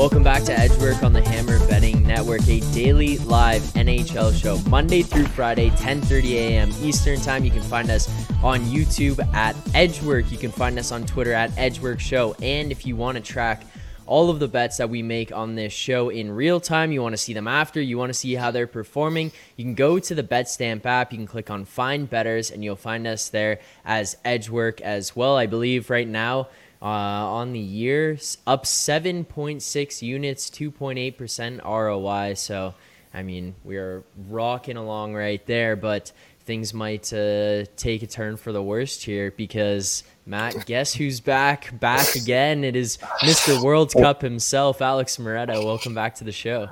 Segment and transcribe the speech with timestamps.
[0.00, 5.02] Welcome back to Edgework on the Hammer Betting Network, a daily live NHL show, Monday
[5.02, 6.72] through Friday, 10:30 a.m.
[6.80, 7.44] Eastern Time.
[7.44, 8.08] You can find us
[8.42, 10.32] on YouTube at Edgework.
[10.32, 12.34] You can find us on Twitter at Edgework Show.
[12.40, 13.62] And if you want to track
[14.06, 16.90] all of the bets that we make on this show in real time.
[16.90, 19.30] You want to see them after, you want to see how they're performing.
[19.56, 22.74] You can go to the BetStamp app, you can click on Find Betters, and you'll
[22.74, 25.36] find us there as Edgework as well.
[25.36, 26.48] I believe right now
[26.82, 32.34] uh, on the year, up 7.6 units, 2.8% ROI.
[32.34, 32.74] So,
[33.12, 38.36] I mean, we are rocking along right there, but things might uh, take a turn
[38.36, 41.78] for the worst here because Matt, guess who's back?
[41.78, 42.64] Back again.
[42.64, 43.62] It is Mr.
[43.62, 45.64] World Cup himself, Alex Moretto.
[45.64, 46.70] Welcome back to the show.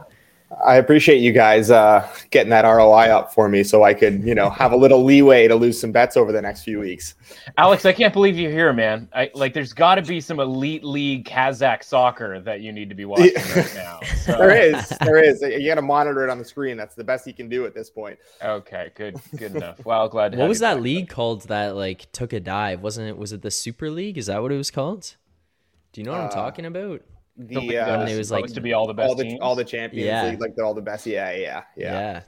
[0.65, 4.35] I appreciate you guys uh, getting that ROI up for me so I could, you
[4.35, 7.15] know, have a little leeway to lose some bets over the next few weeks.
[7.59, 9.09] Alex, I can't believe you're here, man.
[9.15, 12.95] I, like, there's got to be some elite league Kazakh soccer that you need to
[12.95, 14.01] be watching right now.
[14.25, 14.37] So.
[14.39, 15.43] there is, there is.
[15.43, 16.77] You got to monitor it on the screen.
[16.77, 18.19] That's the best you can do at this point.
[18.43, 19.85] Okay, good, good enough.
[19.85, 20.33] Well, glad.
[20.33, 22.83] To what was that league called that like took a dive?
[22.83, 23.17] Wasn't it?
[23.17, 24.19] Was it the Super League?
[24.19, 25.15] Is that what it was called?
[25.93, 27.03] Do you know what uh, I'm talking about?
[27.39, 29.41] The uh, it was like to be all the best all the, teams?
[29.41, 30.29] all the champions yeah.
[30.29, 31.07] league, like they're all the best.
[31.07, 31.93] Yeah, yeah, yeah.
[32.01, 32.23] Yeah.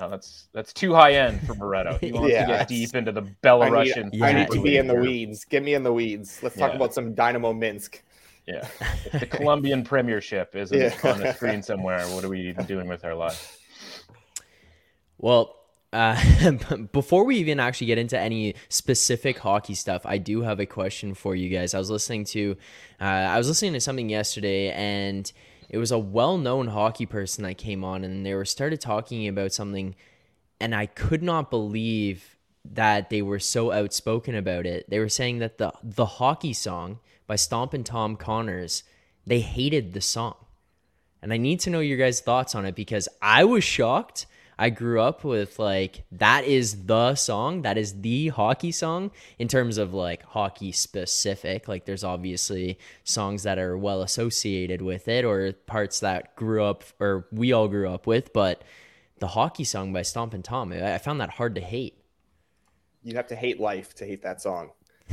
[0.00, 1.98] Oh, that's that's too high end for Moretto.
[2.00, 4.06] He wants yeah, to get deep into the Belarusian.
[4.06, 5.44] I need, I need to be in the weeds.
[5.44, 6.42] Get me in the weeds.
[6.42, 6.76] Let's talk yeah.
[6.76, 8.02] about some Dynamo Minsk.
[8.46, 8.66] Yeah,
[9.12, 10.94] if the Colombian Premiership isn't yeah.
[11.10, 13.58] on the screen somewhere, what are we even doing with our lives?
[15.18, 15.55] Well,
[15.96, 16.50] uh,
[16.92, 21.14] before we even actually get into any specific hockey stuff, I do have a question
[21.14, 21.72] for you guys.
[21.72, 22.56] I was listening to,
[23.00, 25.30] uh, I was listening to something yesterday, and
[25.70, 29.54] it was a well-known hockey person that came on, and they were started talking about
[29.54, 29.96] something,
[30.60, 34.90] and I could not believe that they were so outspoken about it.
[34.90, 38.82] They were saying that the the hockey song by Stompin' Tom Connors,
[39.26, 40.34] they hated the song,
[41.22, 44.26] and I need to know your guys' thoughts on it because I was shocked
[44.58, 49.48] I grew up with like that is the song, that is the hockey song in
[49.48, 51.68] terms of like hockey specific.
[51.68, 56.84] Like there's obviously songs that are well associated with it or parts that grew up
[56.98, 58.62] or we all grew up with, but
[59.18, 61.98] the hockey song by Stompin' Tom, I found that hard to hate.
[63.02, 64.70] You have to hate life to hate that song.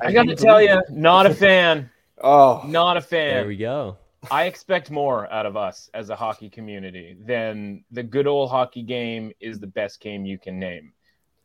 [0.00, 1.90] I got to tell you, not a fan.
[2.18, 3.34] Oh, not a fan.
[3.34, 3.98] There we go.
[4.30, 8.82] I expect more out of us as a hockey community than the good old hockey
[8.82, 10.92] game is the best game you can name.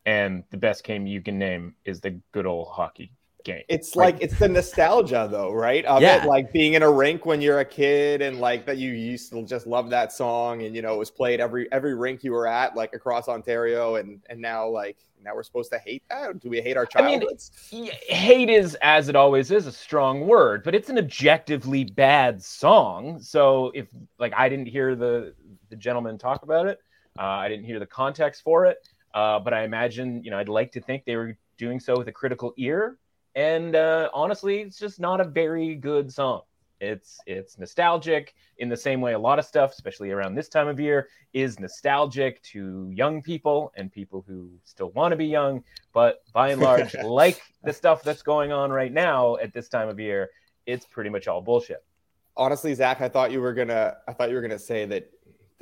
[0.04, 3.12] And the best game you can name is the good old hockey
[3.44, 3.62] game.
[3.68, 4.14] It's right?
[4.14, 5.84] like it's the nostalgia though, right?
[5.84, 6.22] Of yeah.
[6.22, 9.30] it like being in a rink when you're a kid and like that you used
[9.32, 12.32] to just love that song and you know it was played every every rink you
[12.32, 16.40] were at like across Ontario and and now like now we're supposed to hate that?
[16.40, 17.50] Do we hate our childhoods?
[17.72, 21.84] I mean, hate is, as it always is, a strong word, but it's an objectively
[21.84, 23.20] bad song.
[23.20, 23.88] So if
[24.18, 25.34] like I didn't hear the
[25.70, 26.80] the gentleman talk about it,
[27.18, 28.78] uh, I didn't hear the context for it,
[29.14, 32.08] uh, but I imagine you know I'd like to think they were doing so with
[32.08, 32.98] a critical ear.
[33.34, 36.42] And uh, honestly, it's just not a very good song.
[36.82, 40.66] It's it's nostalgic in the same way a lot of stuff, especially around this time
[40.66, 45.62] of year, is nostalgic to young people and people who still want to be young.
[45.92, 49.88] But by and large, like the stuff that's going on right now at this time
[49.88, 50.30] of year,
[50.66, 51.84] it's pretty much all bullshit.
[52.36, 55.08] Honestly, Zach, I thought you were gonna I thought you were gonna say that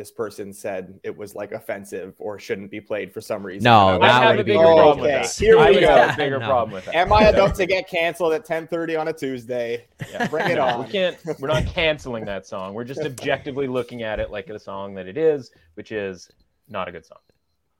[0.00, 3.65] this person said it was like offensive or shouldn't be played for some reason.
[3.65, 5.31] No, that I have a bigger problem with that.
[5.37, 6.09] Here we go.
[6.09, 6.47] A bigger no.
[6.47, 6.94] problem with that.
[6.94, 9.84] Am I about to get canceled at 10:30 on a Tuesday?
[10.11, 10.27] Yeah.
[10.31, 10.83] Bring it on.
[10.83, 11.19] We can't.
[11.38, 12.72] We're not canceling that song.
[12.72, 16.31] We're just objectively looking at it like the song that it is, which is
[16.67, 17.19] not a good song.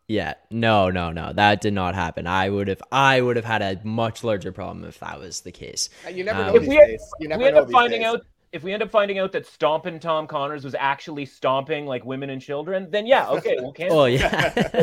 [0.07, 1.33] Yeah, no, no, no.
[1.33, 2.27] That did not happen.
[2.27, 5.53] I would have, I would have had a much larger problem if that was the
[5.53, 5.89] case.
[6.13, 6.57] You never um, know.
[6.57, 8.09] If we, had, you never we end up finding days.
[8.09, 12.05] out if we end up finding out that stomping Tom Connors was actually stomping like
[12.05, 14.01] women and children, then yeah, okay, we'll cancel.
[14.01, 14.53] oh yeah.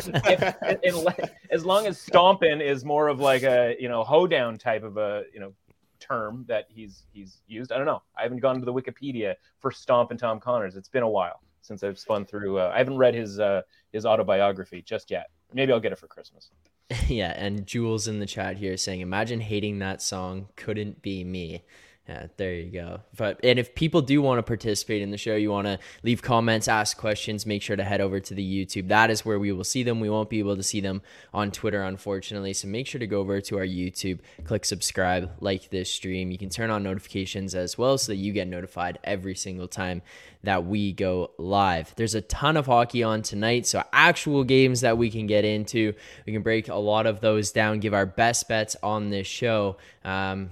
[0.83, 4.97] if, as long as stomping is more of like a you know hoedown type of
[4.97, 5.53] a you know
[5.99, 7.71] term that he's he's used.
[7.71, 8.01] I don't know.
[8.17, 10.75] I haven't gone to the Wikipedia for stomping Tom Connors.
[10.75, 12.59] It's been a while since I've spun through.
[12.59, 15.27] Uh, I haven't read his uh, his autobiography just yet.
[15.53, 16.51] Maybe I'll get it for Christmas.
[17.07, 20.47] yeah, and Jules in the chat here saying, "Imagine hating that song.
[20.55, 21.63] Couldn't be me."
[22.07, 23.01] Yeah, there you go.
[23.17, 26.21] But and if people do want to participate in the show, you want to leave
[26.21, 28.87] comments, ask questions, make sure to head over to the YouTube.
[28.87, 29.99] That is where we will see them.
[29.99, 31.01] We won't be able to see them
[31.33, 32.53] on Twitter, unfortunately.
[32.53, 36.31] So make sure to go over to our YouTube, click subscribe, like this stream.
[36.31, 40.01] You can turn on notifications as well so that you get notified every single time
[40.43, 41.93] that we go live.
[41.97, 45.93] There's a ton of hockey on tonight, so actual games that we can get into.
[46.25, 49.75] We can break a lot of those down, give our best bets on this show.
[50.05, 50.51] Um,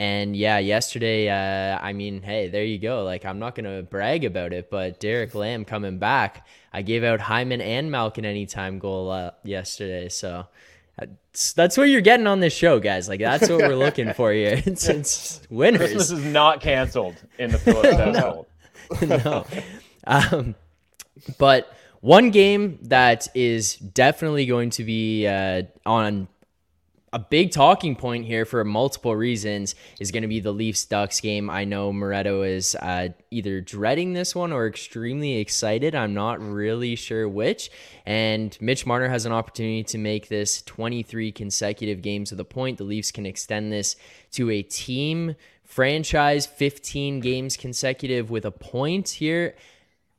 [0.00, 3.04] and yeah, yesterday, uh, I mean, hey, there you go.
[3.04, 6.46] Like, I'm not gonna brag about it, but Derek Lamb coming back.
[6.72, 10.46] I gave out Hyman and Malkin anytime goal uh, yesterday, so
[10.98, 13.10] that's, that's what you're getting on this show, guys.
[13.10, 14.62] Like, that's what we're looking for here.
[14.64, 15.80] It's, it's winners.
[15.80, 18.46] Christmas is not canceled in the Phillips household.
[19.02, 19.46] no,
[20.06, 20.54] um,
[21.36, 26.26] but one game that is definitely going to be uh, on
[27.12, 31.20] a big talking point here for multiple reasons is going to be the Leafs Ducks
[31.20, 31.50] game.
[31.50, 35.96] I know Moretto is uh, either dreading this one or extremely excited.
[35.96, 37.70] I'm not really sure which.
[38.06, 42.78] And Mitch Marner has an opportunity to make this 23 consecutive games of the point.
[42.78, 43.96] The Leafs can extend this
[44.32, 45.34] to a team
[45.64, 49.56] franchise 15 games consecutive with a point here.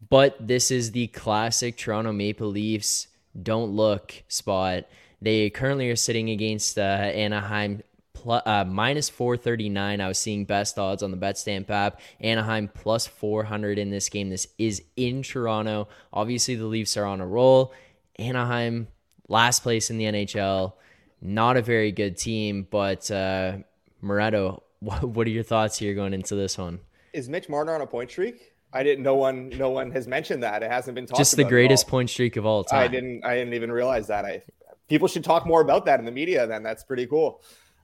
[0.10, 3.08] But this is the classic Toronto Maple Leafs
[3.42, 4.86] don't look spot
[5.22, 7.84] they currently are sitting against uh, Anaheim
[8.14, 10.02] plus, uh, minus 439.
[10.02, 12.00] I was seeing best odds on the BetStamp app.
[12.20, 14.30] Anaheim plus 400 in this game.
[14.30, 15.88] This is in Toronto.
[16.14, 17.74] Obviously, the Leafs are on a roll.
[18.18, 18.88] Anaheim,
[19.28, 20.74] last place in the NHL.
[21.22, 23.58] Not a very good team, but uh,
[24.04, 26.80] Moretto, what are your thoughts here going into this one?
[27.14, 28.54] Is Mitch Marner on a point streak?
[28.74, 29.04] I didn't.
[29.04, 29.50] No one.
[29.50, 30.64] No one has mentioned that.
[30.64, 31.12] It hasn't been talked.
[31.12, 31.18] About.
[31.18, 32.80] Just the greatest point streak of all time.
[32.80, 33.26] I didn't.
[33.26, 34.24] I didn't even realize that.
[34.24, 34.42] I
[34.92, 36.46] people should talk more about that in the media.
[36.46, 37.42] Then that's pretty cool.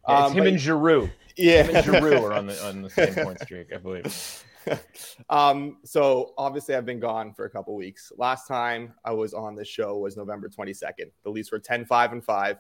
[0.07, 1.09] Yeah, it's um, him but, and Giroux.
[1.38, 4.44] Yeah, him and Giroux are on the on the same point streak, I believe.
[5.30, 8.12] um, so obviously I've been gone for a couple weeks.
[8.18, 11.09] Last time I was on this show was November 22nd.
[11.24, 12.57] The Leafs were 10, 5, and 5.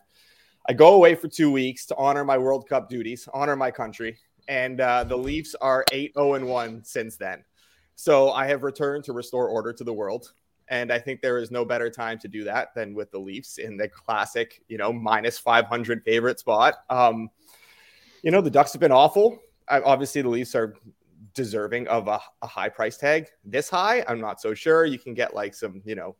[0.69, 4.17] I go away for two weeks to honor my World Cup duties, honor my country,
[4.47, 7.43] and uh, the Leafs are 8, 0, and 1 since then.
[7.95, 10.31] So I have returned to restore order to the world.
[10.69, 13.57] And I think there is no better time to do that than with the Leafs
[13.57, 16.75] in the classic, you know, minus 500 favorite spot.
[16.89, 17.29] Um,
[18.21, 19.39] you know, the Ducks have been awful.
[19.67, 20.73] I, obviously, the Leafs are
[21.33, 23.27] deserving of a, a, high price tag.
[23.45, 24.85] This high, I'm not so sure.
[24.85, 26.15] You can get like some, you know,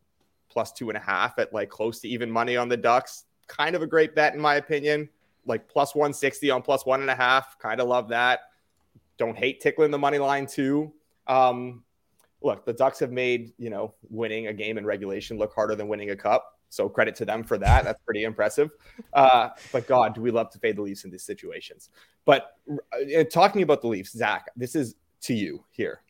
[0.50, 3.26] plus two and a half at like close to even money on the Ducks.
[3.48, 5.10] Kind of a great bet, in my opinion.
[5.46, 7.58] Like plus 160 on plus one and a half.
[7.60, 8.42] Kind of love that.
[9.18, 10.94] Don't hate tickling the money line too.
[11.26, 11.84] Um,
[12.42, 15.88] look, the Ducks have made, you know, winning a game in regulation look harder than
[15.88, 16.54] winning a cup.
[16.70, 17.86] So credit to them for that.
[17.86, 18.72] That's pretty impressive.
[19.14, 21.90] Uh, but God, do we love to fade the Leafs in these situations?
[22.26, 26.02] But uh, talking about the Leafs, Zach, this is to you here.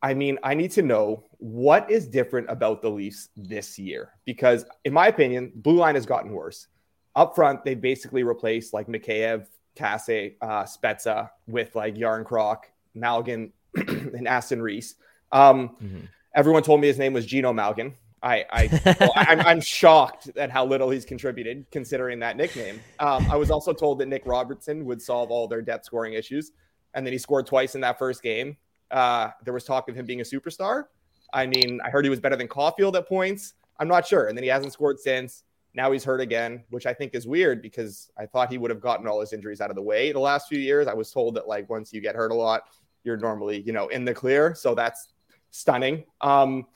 [0.00, 4.64] I mean, I need to know what is different about the Leafs this year because,
[4.84, 6.68] in my opinion, blue line has gotten worse.
[7.16, 12.58] Up front, they basically replaced like Mikheyev, Kase, uh, Spezza with like Järnkrok,
[12.96, 14.94] Malgin, and Aston Reese.
[15.32, 16.00] Um, mm-hmm.
[16.34, 17.94] Everyone told me his name was Geno Malgin.
[18.22, 22.80] I, I well, I'm, I'm, shocked at how little he's contributed considering that nickname.
[22.98, 26.52] Um, I was also told that Nick Robertson would solve all their depth scoring issues,
[26.94, 28.56] and then he scored twice in that first game.
[28.90, 30.84] Uh, there was talk of him being a superstar.
[31.32, 33.54] I mean, I heard he was better than Caufield at points.
[33.78, 35.44] I'm not sure, and then he hasn't scored since.
[35.74, 38.80] Now he's hurt again, which I think is weird because I thought he would have
[38.80, 40.88] gotten all his injuries out of the way the last few years.
[40.88, 42.62] I was told that like once you get hurt a lot,
[43.04, 44.54] you're normally you know in the clear.
[44.54, 45.08] So that's
[45.50, 46.04] stunning.
[46.20, 46.66] Um,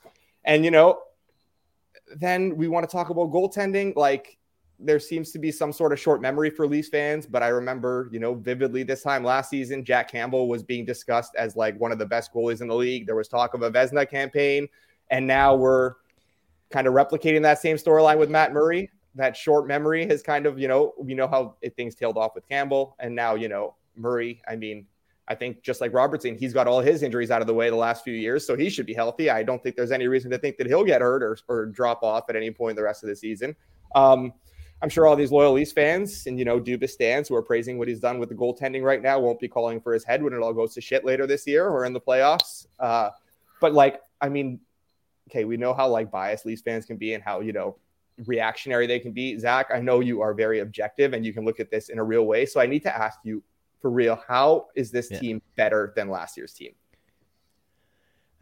[0.45, 0.99] and you know,
[2.15, 3.95] then we want to talk about goaltending.
[3.95, 4.37] Like
[4.79, 8.09] there seems to be some sort of short memory for Leafs fans, but I remember,
[8.11, 11.91] you know, vividly this time last season, Jack Campbell was being discussed as like one
[11.91, 13.05] of the best goalies in the league.
[13.05, 14.67] There was talk of a Vezina campaign,
[15.09, 15.93] and now we're
[16.69, 18.89] kind of replicating that same storyline with Matt Murray.
[19.15, 22.33] That short memory has kind of, you know, we know how it, things tailed off
[22.35, 24.41] with Campbell, and now, you know, Murray.
[24.47, 24.87] I mean,
[25.27, 27.75] I think just like Robertson, he's got all his injuries out of the way the
[27.75, 29.29] last few years, so he should be healthy.
[29.29, 32.03] I don't think there's any reason to think that he'll get hurt or, or drop
[32.03, 33.55] off at any point the rest of the season.
[33.95, 34.33] Um,
[34.81, 37.77] I'm sure all these loyal Leafs fans and you know Dubas stands who are praising
[37.77, 40.33] what he's done with the goaltending right now won't be calling for his head when
[40.33, 42.67] it all goes to shit later this year or in the playoffs.
[42.81, 43.09] Uh,
[43.61, 44.59] but like, I mean,
[45.29, 47.77] okay, we know how like biased Leafs fans can be and how you know
[48.25, 49.39] reactionary they can be.
[49.39, 52.03] Zach, I know you are very objective and you can look at this in a
[52.03, 52.45] real way.
[52.45, 53.41] So I need to ask you
[53.83, 55.19] for real, how is this yeah.
[55.19, 56.71] team better than last year's team?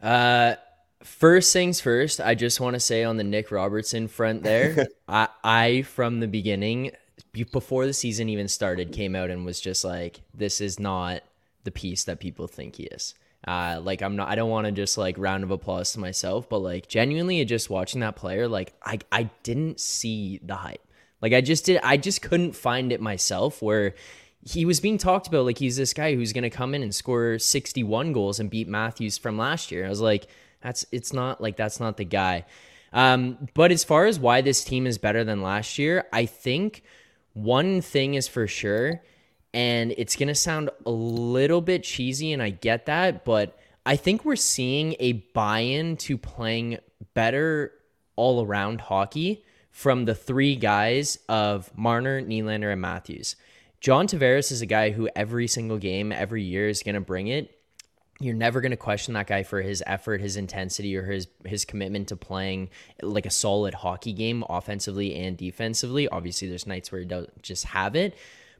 [0.00, 0.54] Uh,
[1.02, 5.26] first things first, I just want to say on the Nick Robertson front there, I,
[5.42, 6.92] I from the beginning,
[7.32, 11.22] before the season even started, came out and was just like, this is not
[11.64, 13.14] the piece that people think he is.
[13.44, 16.48] Uh, like I'm not, I don't want to just like round of applause to myself,
[16.48, 20.86] but like genuinely, just watching that player, like I, I didn't see the hype.
[21.20, 23.60] Like I just did, I just couldn't find it myself.
[23.60, 23.96] Where
[24.44, 26.94] he was being talked about like he's this guy who's going to come in and
[26.94, 29.86] score 61 goals and beat Matthews from last year.
[29.86, 30.26] I was like,
[30.60, 32.44] that's it's not like that's not the guy.
[32.92, 36.82] Um, but as far as why this team is better than last year, I think
[37.32, 39.02] one thing is for sure
[39.54, 43.96] And it's going to sound a little bit cheesy, and I get that, but I
[43.96, 46.78] think we're seeing a buy in to playing
[47.14, 47.72] better
[48.16, 53.36] all around hockey from the three guys of Marner, Nylander, and Matthews.
[53.82, 57.26] John Tavares is a guy who every single game, every year is going to bring
[57.26, 57.58] it.
[58.20, 61.64] You're never going to question that guy for his effort, his intensity, or his his
[61.64, 62.70] commitment to playing
[63.02, 66.06] like a solid hockey game, offensively and defensively.
[66.06, 68.16] Obviously, there's nights where he doesn't just have it,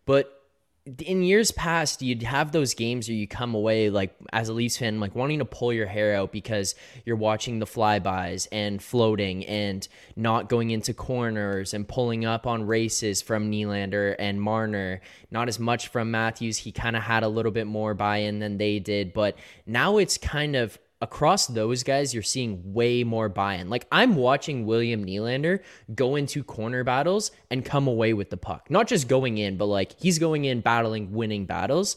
[0.07, 0.42] but
[0.85, 4.79] in years past, you'd have those games where you come away like as a Leafs
[4.79, 6.75] fan, like wanting to pull your hair out because
[7.05, 9.87] you're watching the flybys and floating and
[10.17, 15.01] not going into corners and pulling up on races from Nylander and Marner.
[15.31, 16.59] Not as much from Matthews.
[16.59, 19.37] He kind of had a little bit more buy-in than they did, but
[19.67, 23.69] now it's kind of across those guys, you're seeing way more buy in.
[23.69, 25.59] Like, I'm watching William Nylander
[25.95, 28.71] go into corner battles and come away with the puck.
[28.71, 31.97] Not just going in, but like he's going in, battling, winning battles.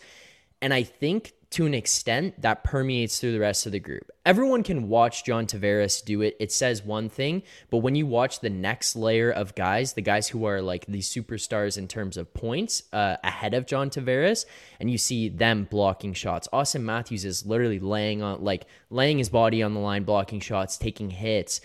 [0.59, 4.09] And I think to an extent that permeates through the rest of the group.
[4.25, 6.35] Everyone can watch John Tavares do it.
[6.39, 10.27] It says one thing, but when you watch the next layer of guys, the guys
[10.27, 14.45] who are like the superstars in terms of points uh, ahead of John Tavares,
[14.79, 16.47] and you see them blocking shots.
[16.51, 20.77] Auston Matthews is literally laying on like laying his body on the line, blocking shots,
[20.77, 21.61] taking hits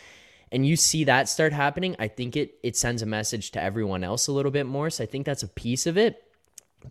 [0.53, 4.03] and you see that start happening, I think it it sends a message to everyone
[4.03, 4.91] else a little bit more.
[4.91, 6.25] So I think that's a piece of it.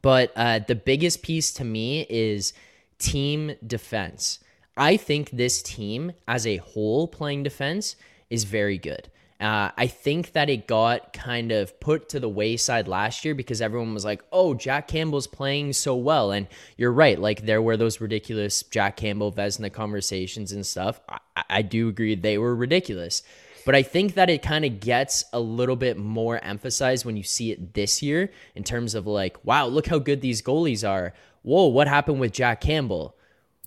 [0.01, 2.53] But uh, the biggest piece to me is
[3.00, 4.39] team defense.
[4.77, 7.96] I think this team as a whole playing defense
[8.29, 9.10] is very good.
[9.39, 13.62] Uh, I think that it got kind of put to the wayside last year because
[13.62, 16.32] everyone was like, oh, Jack Campbell's playing so well.
[16.32, 17.18] And you're right.
[17.18, 21.00] Like, there were those ridiculous Jack Campbell Vezina conversations and stuff.
[21.08, 23.24] I, I do agree they were ridiculous.
[23.65, 27.24] But I think that it kind of gets a little bit more emphasized when you
[27.24, 31.13] see it this year in terms of like, wow, look how good these goalies are
[31.41, 33.15] whoa, what happened with Jack Campbell?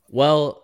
[0.09, 0.63] Well,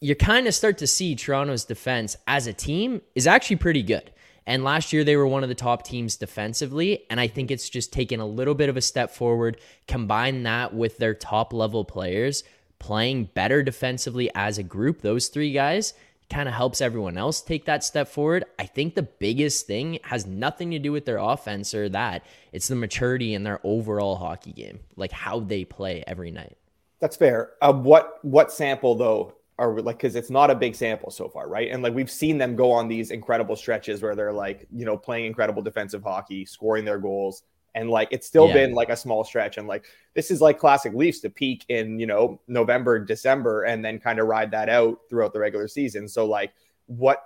[0.00, 4.12] you kind of start to see Toronto's defense as a team is actually pretty good.
[4.46, 7.04] And last year they were one of the top teams defensively.
[7.08, 9.60] And I think it's just taken a little bit of a step forward.
[9.86, 12.42] Combine that with their top level players
[12.80, 15.94] playing better defensively as a group, those three guys
[16.32, 18.44] kind of helps everyone else take that step forward.
[18.58, 22.24] I think the biggest thing has nothing to do with their offense or that.
[22.52, 26.56] It's the maturity in their overall hockey game, like how they play every night.
[27.00, 27.50] That's fair.
[27.60, 31.48] Uh, what what sample though are like because it's not a big sample so far,
[31.48, 31.70] right?
[31.70, 34.96] And like we've seen them go on these incredible stretches where they're like you know
[34.96, 37.42] playing incredible defensive hockey, scoring their goals,
[37.74, 38.54] and like it's still yeah.
[38.54, 39.58] been like a small stretch.
[39.58, 43.84] And like this is like classic leafs to peak in you know november december and
[43.84, 46.08] then kind of ride that out throughout the regular season.
[46.08, 46.52] So like
[46.86, 47.24] what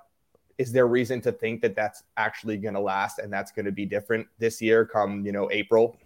[0.58, 3.72] is there reason to think that that's actually going to last and that's going to
[3.72, 5.96] be different this year come you know april?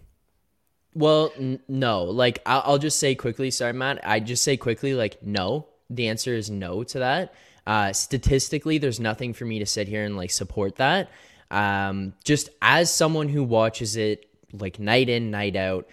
[0.93, 2.03] Well n- no.
[2.03, 5.67] Like I'll, I'll just say quickly sorry matt i just say quickly like no.
[5.89, 7.33] The answer is no to that.
[7.67, 11.09] Uh statistically there's nothing for me to sit here and like support that.
[11.51, 14.25] Um, just as someone who watches it
[14.59, 15.87] like night in, night out.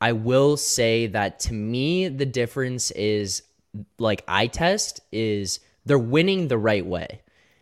[0.00, 3.42] I will say that to me, the difference is
[3.98, 7.20] like eye test is they're winning the right way.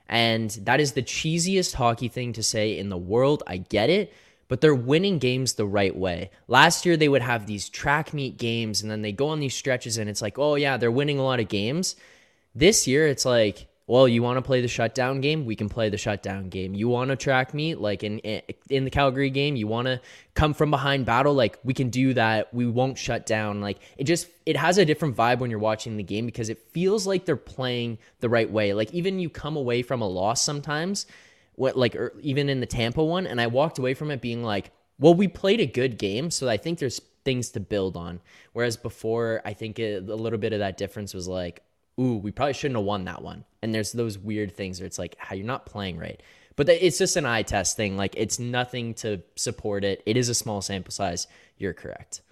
[0.09, 3.42] And that is the cheesiest hockey thing to say in the world.
[3.47, 4.12] I get it,
[4.49, 6.30] but they're winning games the right way.
[6.49, 9.54] Last year, they would have these track meet games and then they go on these
[9.54, 11.97] stretches and it's like, oh, yeah, they're winning a lot of games.
[12.54, 15.45] This year, it's like, well, you want to play the shutdown game?
[15.45, 16.73] We can play the shutdown game.
[16.73, 19.57] You want to track me like in in the Calgary game?
[19.57, 20.01] You want to
[20.35, 21.35] come from behind battle?
[21.35, 22.55] Like we can do that.
[22.55, 23.61] We won't shut down.
[23.61, 26.59] Like it just it has a different vibe when you're watching the game because it
[26.71, 28.73] feels like they're playing the right way.
[28.73, 31.07] Like even you come away from a loss sometimes,
[31.57, 34.45] what like er, even in the Tampa one, and I walked away from it being
[34.45, 34.71] like,
[35.01, 38.21] well, we played a good game, so I think there's things to build on.
[38.53, 41.62] Whereas before, I think it, a little bit of that difference was like,
[42.01, 43.45] ooh, we probably shouldn't have won that one.
[43.63, 46.21] And there's those weird things where it's like, how you're not playing right.
[46.57, 47.97] But it's just an eye test thing.
[47.97, 50.03] Like it's nothing to support it.
[50.05, 51.27] It is a small sample size.
[51.57, 52.23] You're correct.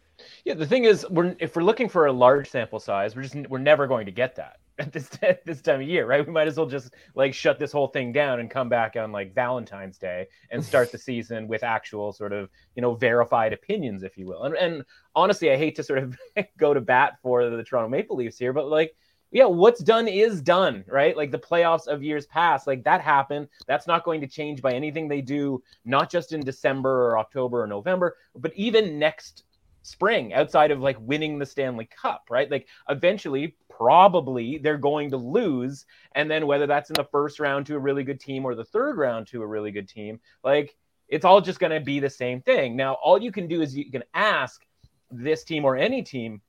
[0.45, 3.35] Yeah, the thing is, we're if we're looking for a large sample size, we're just
[3.49, 6.27] we're never going to get that at this at this time of year, right?
[6.27, 9.13] We might as well just like shut this whole thing down and come back on
[9.13, 14.03] like Valentine's Day and start the season with actual sort of you know verified opinions,
[14.03, 14.45] if you will.
[14.45, 16.19] And and honestly, I hate to sort of
[16.59, 18.95] go to bat for the Toronto Maple Leafs here, but like
[19.31, 21.17] yeah, what's done is done, right?
[21.17, 23.49] Like the playoffs of years past, like that happened.
[23.67, 27.63] That's not going to change by anything they do, not just in December or October
[27.63, 29.45] or November, but even next
[29.83, 32.51] spring, outside of like winning the Stanley Cup, right?
[32.51, 35.87] Like eventually, probably they're going to lose.
[36.15, 38.65] And then whether that's in the first round to a really good team or the
[38.65, 40.77] third round to a really good team, like
[41.09, 42.77] it's all just going to be the same thing.
[42.77, 44.65] Now, all you can do is you can ask
[45.11, 46.43] this team or any team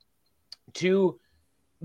[0.74, 1.20] to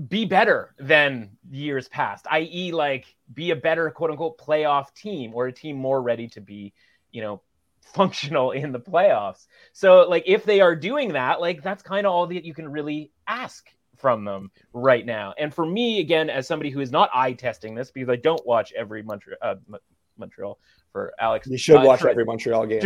[0.07, 5.47] be better than years past, i.e., like be a better quote unquote playoff team or
[5.47, 6.73] a team more ready to be,
[7.11, 7.41] you know,
[7.81, 9.47] functional in the playoffs.
[9.73, 12.69] So, like, if they are doing that, like, that's kind of all that you can
[12.69, 15.33] really ask from them right now.
[15.39, 18.45] And for me, again, as somebody who is not eye testing this because I don't
[18.45, 19.55] watch every Montreal, uh,
[20.17, 20.59] Montreal
[20.91, 21.47] for Alex.
[21.47, 22.81] You should uh, watch every Montreal game.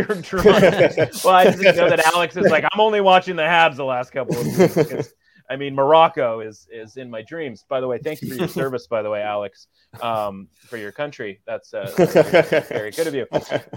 [1.25, 4.11] well, I just know that Alex is like, I'm only watching the Habs the last
[4.11, 5.13] couple of weeks.
[5.51, 7.65] I mean, Morocco is is in my dreams.
[7.67, 8.87] By the way, thank you for your service.
[8.87, 9.67] By the way, Alex,
[10.01, 11.41] um, for your country.
[11.45, 13.27] That's, uh, very, very, good of you.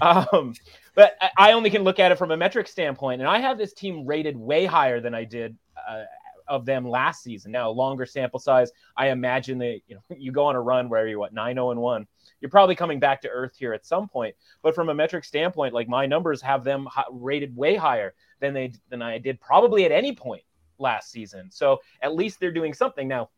[0.01, 0.53] Um,
[0.95, 3.73] but I only can look at it from a metric standpoint, and I have this
[3.73, 5.57] team rated way higher than I did
[5.89, 6.03] uh,
[6.47, 7.51] of them last season.
[7.51, 8.71] Now, longer sample size.
[8.95, 11.67] I imagine that you know you go on a run where you're what nine zero
[11.67, 12.07] oh and one.
[12.39, 14.33] You're probably coming back to earth here at some point.
[14.61, 18.71] But from a metric standpoint, like my numbers have them rated way higher than they
[18.89, 20.43] than I did probably at any point
[20.77, 21.49] last season.
[21.51, 23.29] So at least they're doing something now.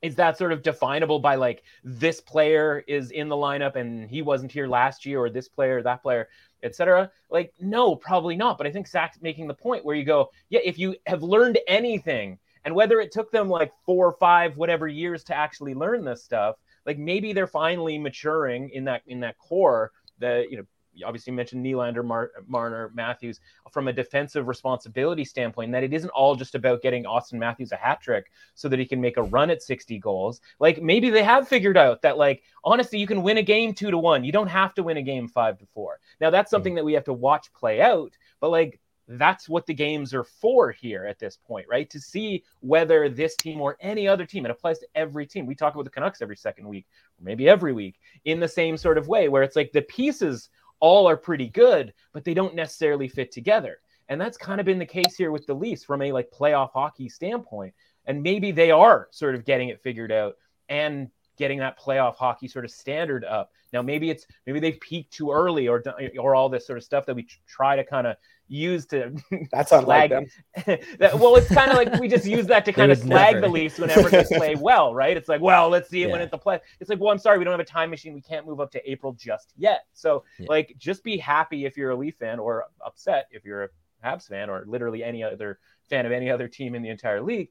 [0.00, 4.22] Is that sort of definable by like this player is in the lineup and he
[4.22, 6.28] wasn't here last year, or this player, that player?
[6.62, 7.10] etc.
[7.30, 8.58] Like, no, probably not.
[8.58, 11.58] But I think Zach's making the point where you go, yeah, if you have learned
[11.66, 16.04] anything, and whether it took them like four or five, whatever years to actually learn
[16.04, 16.56] this stuff,
[16.86, 20.64] like maybe they're finally maturing in that in that core that you know
[21.04, 23.40] obviously you mentioned Nylander, Mar- Marner, Matthews
[23.70, 25.72] from a defensive responsibility standpoint.
[25.72, 28.86] That it isn't all just about getting Auston Matthews a hat trick so that he
[28.86, 30.40] can make a run at 60 goals.
[30.60, 33.90] Like maybe they have figured out that like honestly, you can win a game two
[33.90, 34.24] to one.
[34.24, 36.00] You don't have to win a game five to four.
[36.20, 36.76] Now that's something mm.
[36.76, 38.16] that we have to watch play out.
[38.40, 41.88] But like that's what the games are for here at this point, right?
[41.90, 45.46] To see whether this team or any other team, it applies to every team.
[45.46, 46.86] We talk about the Canucks every second week,
[47.18, 50.50] or maybe every week, in the same sort of way, where it's like the pieces
[50.80, 53.78] all are pretty good, but they don't necessarily fit together.
[54.08, 56.72] And that's kind of been the case here with the Leafs from a like playoff
[56.72, 57.74] hockey standpoint.
[58.06, 60.36] And maybe they are sort of getting it figured out
[60.68, 63.52] and getting that playoff hockey sort of standard up.
[63.72, 65.82] Now maybe it's maybe they've peaked too early or
[66.18, 68.16] or all this sort of stuff that we try to kind of
[68.48, 69.14] use to
[69.52, 70.26] that's unlike them.
[70.98, 73.46] that, well, it's kind of like we just use that to kind of slag never.
[73.46, 75.16] the Leafs whenever they play well, right?
[75.16, 76.12] It's like, well, let's see it yeah.
[76.12, 76.58] when it's the play.
[76.80, 78.14] It's like, well, I'm sorry, we don't have a time machine.
[78.14, 79.86] We can't move up to April just yet.
[79.92, 80.46] So, yeah.
[80.48, 83.68] like, just be happy if you're a Leaf fan, or upset if you're a
[84.04, 85.58] Habs fan, or literally any other
[85.88, 87.48] fan of any other team in the entire league.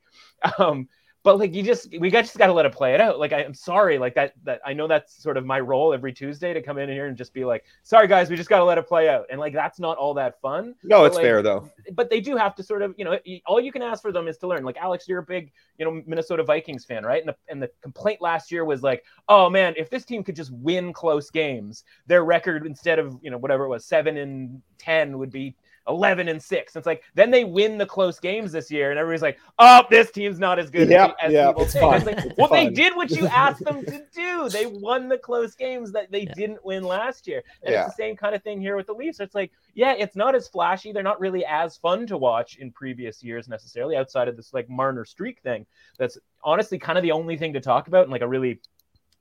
[0.59, 0.87] Um,
[1.27, 3.19] but like you just we got just got to let it play it out.
[3.19, 6.13] Like I, am sorry like that that i know that's sort of my role every
[6.13, 8.63] tuesday to come in here and just be like sorry guys we just got to
[8.63, 9.25] let it play out.
[9.29, 10.73] And like that's not all that fun.
[10.85, 11.69] No it's like, fair though.
[11.91, 14.29] but they do have to sort of you know all you can ask for them
[14.29, 14.63] is to learn.
[14.63, 17.21] Like alex you're a big you know minnesota vikings fan right?
[17.21, 20.37] And the, and the complaint last year was like oh man if this team could
[20.37, 24.61] just win close games their record instead of you know whatever it was seven and
[24.77, 25.57] ten would be
[25.87, 26.75] 11 and 6.
[26.75, 30.11] It's like then they win the close games this year, and everybody's like, oh, this
[30.11, 32.05] team's not as good yep, as, yep, people think.
[32.05, 32.65] Like, well, fun.
[32.65, 34.49] they did what you asked them to do.
[34.49, 36.33] They won the close games that they yeah.
[36.33, 37.43] didn't win last year.
[37.63, 37.85] And yeah.
[37.85, 39.19] it's the same kind of thing here with the Leafs.
[39.19, 40.91] It's like, yeah, it's not as flashy.
[40.91, 44.69] They're not really as fun to watch in previous years necessarily, outside of this like
[44.69, 45.65] Marner streak thing.
[45.97, 48.59] That's honestly kind of the only thing to talk about in like a really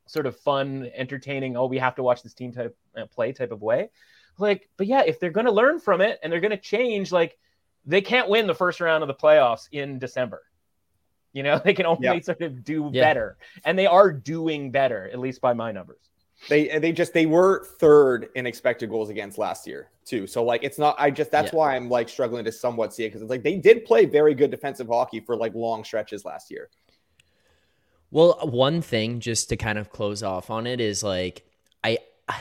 [0.06, 3.52] sort of fun, entertaining, oh, we have to watch this team type uh, play type
[3.52, 3.90] of way.
[4.38, 7.12] Like, but yeah, if they're going to learn from it and they're going to change,
[7.12, 7.38] like,
[7.86, 10.42] they can't win the first round of the playoffs in December.
[11.32, 12.20] You know, they can only yeah.
[12.20, 13.02] sort of do yeah.
[13.02, 15.98] better, and they are doing better, at least by my numbers.
[16.48, 20.26] They they just they were third in expected goals against last year too.
[20.26, 21.58] So like it's not I just that's yeah.
[21.58, 24.34] why I'm like struggling to somewhat see it because it's like they did play very
[24.34, 26.68] good defensive hockey for like long stretches last year.
[28.10, 31.44] Well, one thing just to kind of close off on it is like
[31.82, 32.38] I I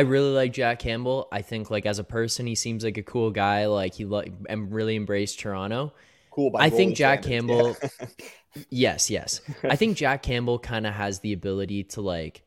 [0.00, 1.26] really like Jack Campbell.
[1.32, 3.66] I think like as a person, he seems like a cool guy.
[3.66, 5.92] Like he like and really embraced Toronto.
[6.30, 6.52] Cool.
[6.56, 7.76] I think Jack Campbell.
[7.82, 8.06] Yeah.
[8.70, 9.40] yes, yes.
[9.64, 12.42] I think Jack Campbell kind of has the ability to like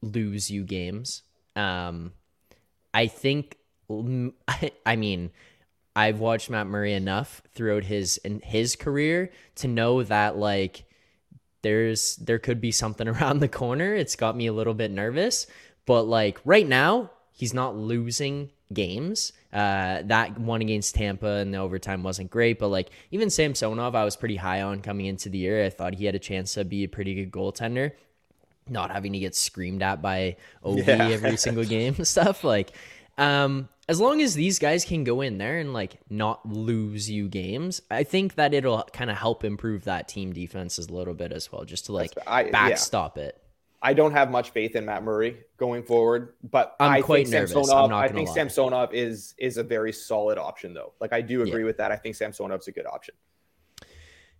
[0.00, 1.22] lose you games.
[1.56, 2.12] Um,
[2.94, 3.58] I think.
[4.86, 5.30] I mean,
[5.96, 10.84] I've watched Matt Murray enough throughout his in his career to know that like
[11.66, 13.92] there's there could be something around the corner.
[13.94, 15.48] It's got me a little bit nervous,
[15.84, 19.32] but like right now, he's not losing games.
[19.52, 24.04] Uh, that one against Tampa in the overtime wasn't great, but like even Samsonov, I
[24.04, 25.64] was pretty high on coming into the year.
[25.64, 27.92] I thought he had a chance to be a pretty good goaltender.
[28.68, 31.08] Not having to get screamed at by OV yeah.
[31.08, 32.44] every single game and stuff.
[32.44, 32.72] Like,
[33.18, 37.28] um, as long as these guys can go in there and like not lose you
[37.28, 41.32] games, I think that it'll kind of help improve that team defenses a little bit
[41.32, 43.24] as well, just to like I, backstop yeah.
[43.24, 43.42] it.
[43.80, 47.34] I don't have much faith in Matt Murray going forward, but I'm I quite think
[47.34, 47.52] nervous.
[47.52, 48.34] Samsonov, i think lie.
[48.34, 50.94] Samsonov is is a very solid option though.
[51.00, 51.66] Like I do agree yeah.
[51.66, 51.92] with that.
[51.92, 53.14] I think Samsonov's a good option.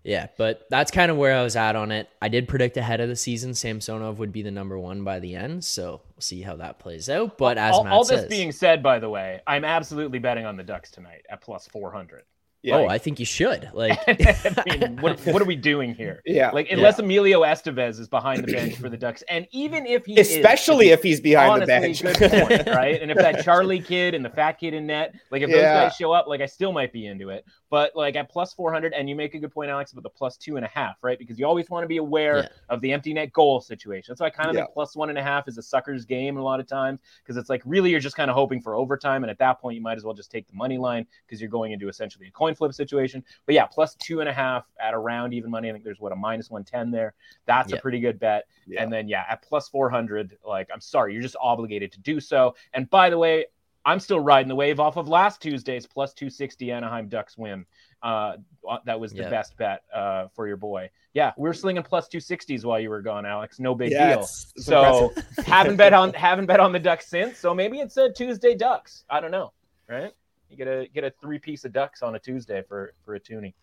[0.06, 2.08] Yeah, but that's kind of where I was at on it.
[2.22, 5.34] I did predict ahead of the season Samsonov would be the number one by the
[5.34, 7.36] end, so we'll see how that plays out.
[7.36, 10.46] But as all, Matt all says, this being said, by the way, I'm absolutely betting
[10.46, 12.22] on the Ducks tonight at plus 400.
[12.66, 12.78] Yeah.
[12.78, 13.70] Oh, I think you should.
[13.72, 16.20] Like, I mean, what, what are we doing here?
[16.26, 16.50] Yeah.
[16.50, 17.04] Like, unless yeah.
[17.04, 20.94] Emilio Estevez is behind the bench for the Ducks, and even if he, especially is,
[20.94, 23.00] if he's behind honestly, the bench, good point, right?
[23.00, 25.94] And if that Charlie kid and the fat kid in net, like, if those guys
[25.94, 27.44] show up, like, I still might be into it.
[27.70, 30.36] But like at plus 400, and you make a good point, Alex, about the plus
[30.36, 31.18] two and a half, right?
[31.18, 32.48] Because you always want to be aware yeah.
[32.68, 34.16] of the empty net goal situation.
[34.16, 34.62] So I kind of yeah.
[34.62, 37.36] think plus one and a half is a sucker's game a lot of times because
[37.36, 39.24] it's like really you're just kind of hoping for overtime.
[39.24, 41.50] And at that point, you might as well just take the money line because you're
[41.50, 43.24] going into essentially a coin flip situation.
[43.46, 45.68] But yeah, plus two and a half at around even money.
[45.68, 47.14] I think there's what a minus 110 there.
[47.46, 47.78] That's yeah.
[47.78, 48.46] a pretty good bet.
[48.78, 52.54] And then, yeah, at plus 400, like, I'm sorry, you're just obligated to do so.
[52.74, 53.46] And by the way,
[53.86, 57.64] I'm still riding the wave off of last Tuesday's plus 260 Anaheim Ducks win.
[58.02, 58.36] Uh,
[58.84, 59.30] that was the yep.
[59.30, 60.90] best bet uh, for your boy.
[61.14, 63.60] Yeah, we are slinging plus 260s while you were gone, Alex.
[63.60, 64.22] No big yeah, deal.
[64.22, 65.14] It's, it's so
[65.46, 67.38] haven't bet on haven't bet on the Ducks since.
[67.38, 69.04] So maybe it's a Tuesday Ducks.
[69.08, 69.52] I don't know.
[69.88, 70.12] Right?
[70.50, 73.20] You get a get a three piece of Ducks on a Tuesday for for a
[73.20, 73.54] toonie.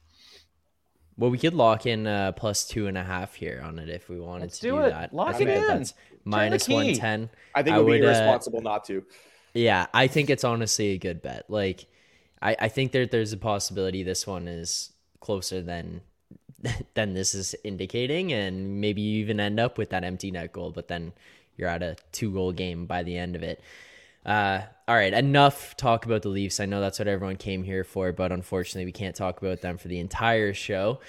[1.17, 4.09] Well, we could lock in uh, plus two and a half here on it if
[4.09, 4.45] we wanted to.
[4.45, 5.13] Let's to do, do that.
[5.13, 5.67] Lock it in.
[5.67, 7.29] That's minus one ten.
[7.53, 9.05] I think it would, be uh, irresponsible uh, not to.
[9.53, 11.49] Yeah, I think it's honestly a good bet.
[11.49, 11.85] Like,
[12.41, 16.01] I, I think that there's a possibility this one is closer than
[16.95, 20.71] than this is indicating, and maybe you even end up with that empty net goal,
[20.71, 21.13] but then
[21.55, 23.61] you're at a two goal game by the end of it.
[24.25, 26.59] Uh, all right, enough talk about the Leafs.
[26.59, 29.77] I know that's what everyone came here for, but unfortunately, we can't talk about them
[29.77, 30.99] for the entire show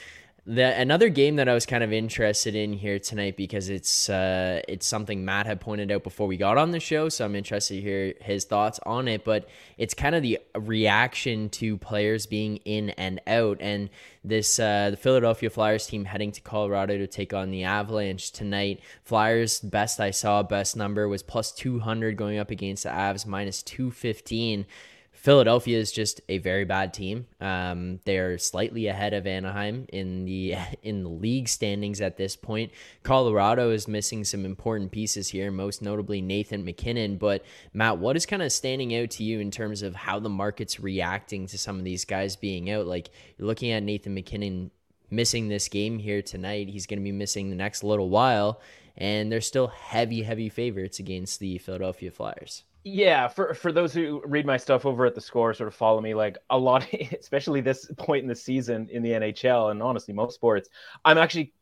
[0.47, 4.61] the another game that I was kind of interested in here tonight because it's uh,
[4.69, 7.77] it's something Matt had pointed out before we got on the show, so I'm interested
[7.77, 9.25] to hear his thoughts on it.
[9.25, 13.89] But it's kind of the reaction to players being in and out, and
[14.23, 18.81] this uh, the Philadelphia Flyers team heading to Colorado to take on the Avalanche tonight.
[19.03, 23.63] Flyers best I saw, best number was plus 200 going up against the Avs minus
[23.63, 24.67] 215.
[25.15, 27.27] Philadelphia is just a very bad team.
[27.41, 32.73] Um, they're slightly ahead of Anaheim in the in the league standings at this point.
[33.03, 37.17] Colorado is missing some important pieces here, most notably Nathan MacKinnon.
[37.17, 40.29] But Matt, what is kind of standing out to you in terms of how the
[40.29, 42.87] market's reacting to some of these guys being out?
[42.87, 44.73] Like you're looking at Nathan MacKinnon
[45.11, 46.69] missing this game here tonight.
[46.69, 48.61] He's going to be missing the next little while,
[48.97, 54.23] and they're still heavy, heavy favorites against the Philadelphia Flyers yeah for for those who
[54.27, 56.87] read my stuff over at the score sort of follow me like a lot
[57.19, 60.69] especially this point in the season in the nhl and honestly most sports
[61.05, 61.53] i'm actually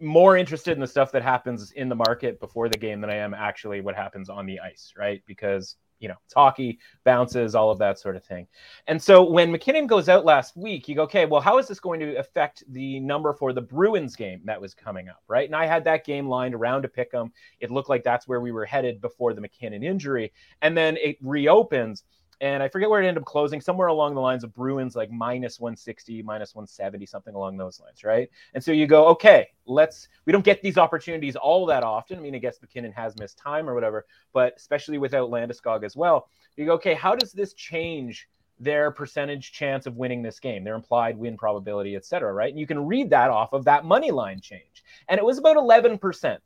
[0.00, 3.14] more interested in the stuff that happens in the market before the game than i
[3.14, 5.22] am actually what happens on the ice right?
[5.26, 8.46] Because you know, hockey, bounces, all of that sort of thing.
[8.88, 11.80] And so when MacKinnon goes out last week, you go, okay, well, how is this
[11.80, 15.48] going to affect the number for the Bruins game that was coming up, right?
[15.48, 17.32] And I had that game lined around to pick them.
[17.60, 20.32] It looked like that's where we were headed before the MacKinnon injury.
[20.60, 22.02] And then it reopens
[22.42, 25.12] and I forget where it ended up closing, somewhere along the lines of Bruins, like
[25.12, 28.28] minus 160, minus 170, something along those lines, right?
[28.54, 32.18] And so you go, okay, let's, we don't get these opportunities all that often.
[32.18, 35.94] I mean, I guess MacKinnon has missed time or whatever, but especially without Landeskog as
[35.94, 38.28] well, you go, okay, how does this change
[38.58, 42.50] their percentage chance of winning this game, their implied win probability, et cetera, right?
[42.50, 44.82] And you can read that off of that money line change.
[45.08, 46.38] And it was about 11%.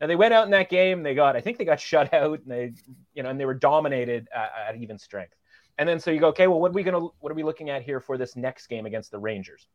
[0.00, 1.02] Now they went out in that game.
[1.02, 2.72] They got, I think they got shut out, and they,
[3.14, 5.34] you know, and they were dominated at, at even strength.
[5.80, 7.70] And then so you go, okay, well, what are we gonna what are we looking
[7.70, 9.66] at here for this next game against the Rangers?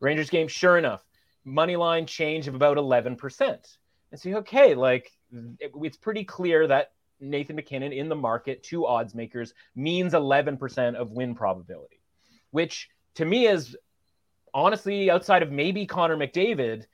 [0.00, 1.04] Rangers game, sure enough,
[1.44, 3.76] money line change of about 11%.
[4.10, 5.12] And so, okay, like
[5.60, 10.94] it, it's pretty clear that Nathan MacKinnon in the market, two odds makers, means 11%
[10.94, 12.00] of win probability,
[12.50, 13.76] which to me is
[14.54, 16.86] honestly outside of maybe Connor McDavid,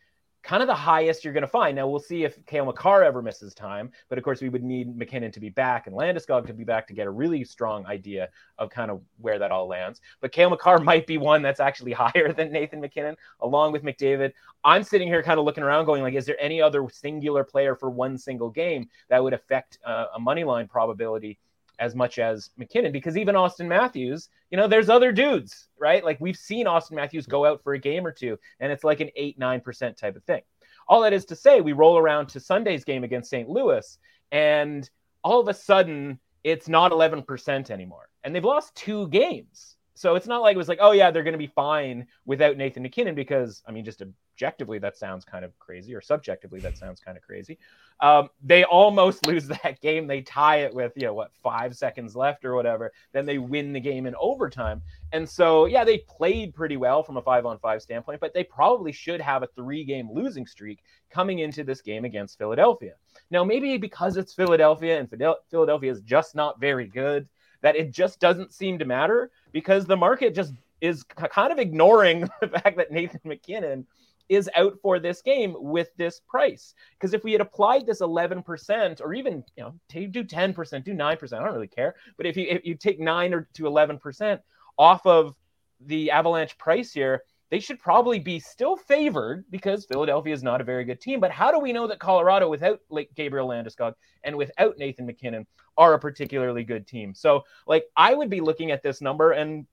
[0.42, 1.76] kind of the highest you're going to find.
[1.76, 4.96] Now we'll see if Cale Makar ever misses time, but of course we would need
[4.96, 8.28] MacKinnon to be back and Landeskog to be back to get a really strong idea
[8.58, 10.00] of kind of where that all lands.
[10.20, 14.32] But Cale Makar might be one that's actually higher than Nathan MacKinnon, along with McDavid.
[14.64, 17.74] I'm sitting here kind of looking around, going like, is there any other singular player
[17.74, 21.38] for one single game that would affect uh, a money line probability?
[21.80, 26.04] As much as MacKinnon because even Auston Matthews, you know, there's other dudes, right?
[26.04, 29.00] Like we've seen Auston Matthews go out for a game or two, and it's like
[29.00, 30.42] an eight, nine percent type of thing.
[30.88, 33.48] All that is to say, we roll around to Sunday's game against St.
[33.48, 33.98] Louis,
[34.30, 34.88] and
[35.24, 38.08] all of a sudden it's not 11% anymore.
[38.24, 39.76] And they've lost two games.
[40.00, 42.56] So it's not like it was like, oh yeah, they're going to be fine without
[42.56, 46.78] Nathan MacKinnon because I mean, just objectively that sounds kind of crazy, or subjectively that
[46.78, 47.58] sounds kind of crazy.
[48.00, 50.06] Um, they almost lose that game.
[50.06, 52.92] They tie it with you know what five seconds left or whatever.
[53.12, 54.80] Then they win the game in overtime.
[55.12, 58.44] And so yeah, they played pretty well from a five on five standpoint, but they
[58.44, 60.78] probably should have a three game losing streak
[61.10, 62.94] coming into this game against Philadelphia.
[63.30, 65.10] Now maybe because it's Philadelphia and
[65.50, 67.28] Philadelphia is just not very good
[67.62, 72.28] that it just doesn't seem to matter because the market just is kind of ignoring
[72.40, 73.86] the fact that Nathan MacKinnon
[74.28, 76.74] is out for this game with this price.
[76.94, 81.32] Because if we had applied this 11% or even, you know, do 10%, do 9%,
[81.32, 81.96] I don't really care.
[82.16, 84.38] But if you if you take 9 or to 11%
[84.78, 85.34] off of
[85.80, 90.64] the Avalanche price here, they should probably be still favored because Philadelphia is not a
[90.64, 91.20] very good team.
[91.20, 95.46] But how do we know that Colorado, without like Gabriel Landeskog and without Nathan MacKinnon,
[95.76, 97.14] are a particularly good team?
[97.14, 99.66] So, like, I would be looking at this number and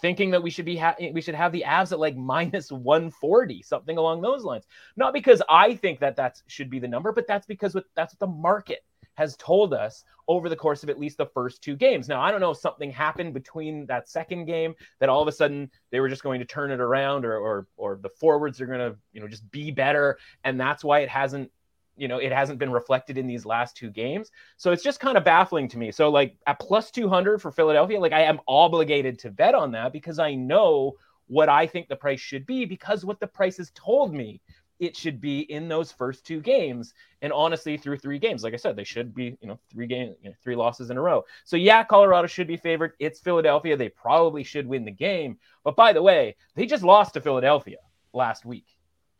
[0.00, 3.62] thinking that we should be ha- we should have the Avs at like minus 140
[3.62, 4.64] something along those lines
[4.96, 8.12] not because i think that that should be the number but that's because what, that's
[8.12, 8.84] what the market
[9.16, 12.30] has told us over the course of at least the first two games now i
[12.30, 16.00] don't know if something happened between that second game that all of a sudden they
[16.00, 18.96] were just going to turn it around or or, or the forwards are going to
[19.12, 21.50] you know just be better and that's why it hasn't
[21.96, 24.30] you know, it hasn't been reflected in these last two games.
[24.56, 25.90] So it's just kind of baffling to me.
[25.90, 29.92] So like at plus 200 for Philadelphia, like I am obligated to bet on that
[29.92, 30.94] because I know
[31.26, 34.40] what I think the price should be because what the price has told me
[34.78, 36.94] it should be in those first two games.
[37.22, 40.14] And honestly, through three games, like I said, they should be, you know, three game,
[40.22, 41.24] you know, three losses in a row.
[41.44, 42.92] So yeah, Colorado should be favored.
[42.98, 43.76] It's Philadelphia.
[43.76, 45.38] They probably should win the game.
[45.64, 47.78] But by the way, they just lost to Philadelphia
[48.12, 48.66] last week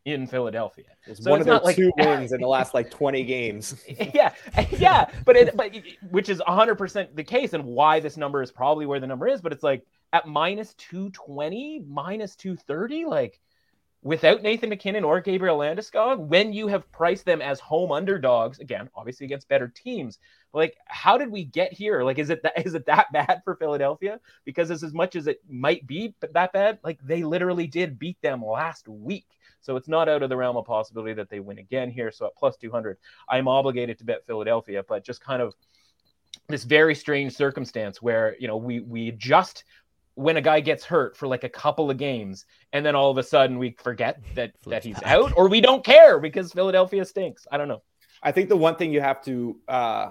[0.04, 0.84] in Philadelphia.
[1.06, 3.82] It's so one it's of their like, two wins in the last like 20 games.
[4.14, 4.32] yeah.
[4.70, 5.10] Yeah.
[5.24, 5.74] But it, but
[6.10, 9.40] which is 100% the case and why this number is probably where the number is.
[9.40, 13.40] But it's like at minus 220, minus 230, like
[14.06, 18.88] without Nathan MacKinnon or Gabriel Landeskog, when you have priced them as home underdogs, again,
[18.94, 20.20] obviously against better teams,
[20.52, 22.04] like how did we get here?
[22.04, 24.20] Like, is it that is it that bad for Philadelphia?
[24.44, 28.16] Because as, as much as it might be that bad, like they literally did beat
[28.22, 29.26] them last week.
[29.60, 32.12] So it's not out of the realm of possibility that they win again here.
[32.12, 35.52] So at plus 200, I'm obligated to bet Philadelphia, but just kind of
[36.48, 39.64] this very strange circumstance where, you know, we, we just
[40.16, 43.18] when a guy gets hurt for like a couple of games and then all of
[43.18, 47.46] a sudden we forget that that he's out or we don't care because Philadelphia stinks.
[47.52, 47.82] I don't know.
[48.22, 50.10] I think the one thing you have to uh,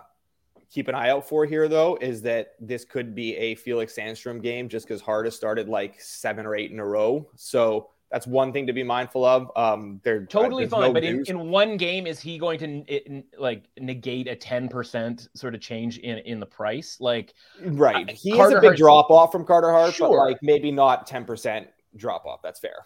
[0.69, 4.41] keep an eye out for here though is that this could be a Felix Sandstrom
[4.41, 7.27] game just because Hart has started like seven or eight in a row.
[7.35, 9.51] So that's one thing to be mindful of.
[9.55, 13.25] Um, they're totally fine, no but in, in one game, is he going to it,
[13.37, 16.97] like negate a ten percent sort of change in in the price?
[16.99, 18.09] Like, right?
[18.09, 20.09] He is a big Hart's, drop off from Carter Hart, sure.
[20.09, 22.41] but like maybe not ten percent drop off.
[22.43, 22.85] That's fair.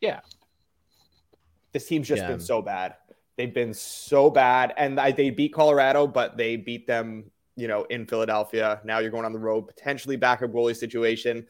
[0.00, 0.20] Yeah,
[1.72, 2.28] this team's just yeah.
[2.28, 2.96] been so bad.
[3.36, 7.84] They've been so bad, and I, they beat Colorado, but they beat them, you know,
[7.84, 8.80] in Philadelphia.
[8.84, 11.46] Now you're going on the road, potentially backup goalie situation.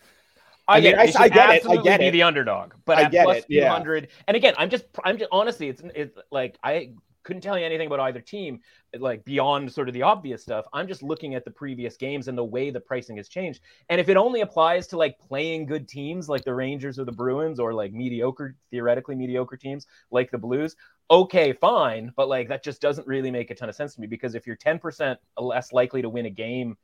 [0.66, 1.66] I, I mean, I, I, get it.
[1.66, 2.10] I get be it.
[2.12, 4.04] the underdog, but I at plus two hundred.
[4.04, 4.22] Yeah.
[4.28, 6.92] And again, I'm just, I'm just honestly, it's, it's like I
[7.24, 8.60] couldn't tell you anything about either team,
[8.98, 10.66] like beyond sort of the obvious stuff.
[10.72, 13.60] I'm just looking at the previous games and the way the pricing has changed.
[13.88, 17.12] And if it only applies to like playing good teams like the Rangers or the
[17.12, 20.76] Bruins, or like mediocre, theoretically mediocre teams like the Blues,
[21.10, 22.12] okay, fine.
[22.14, 24.46] But like that just doesn't really make a ton of sense to me because if
[24.46, 26.76] you're 10% less likely to win a game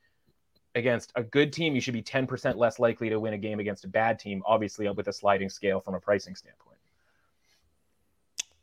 [0.75, 3.85] against a good team, you should be 10% less likely to win a game against
[3.85, 6.79] a bad team, obviously with a sliding scale from a pricing standpoint.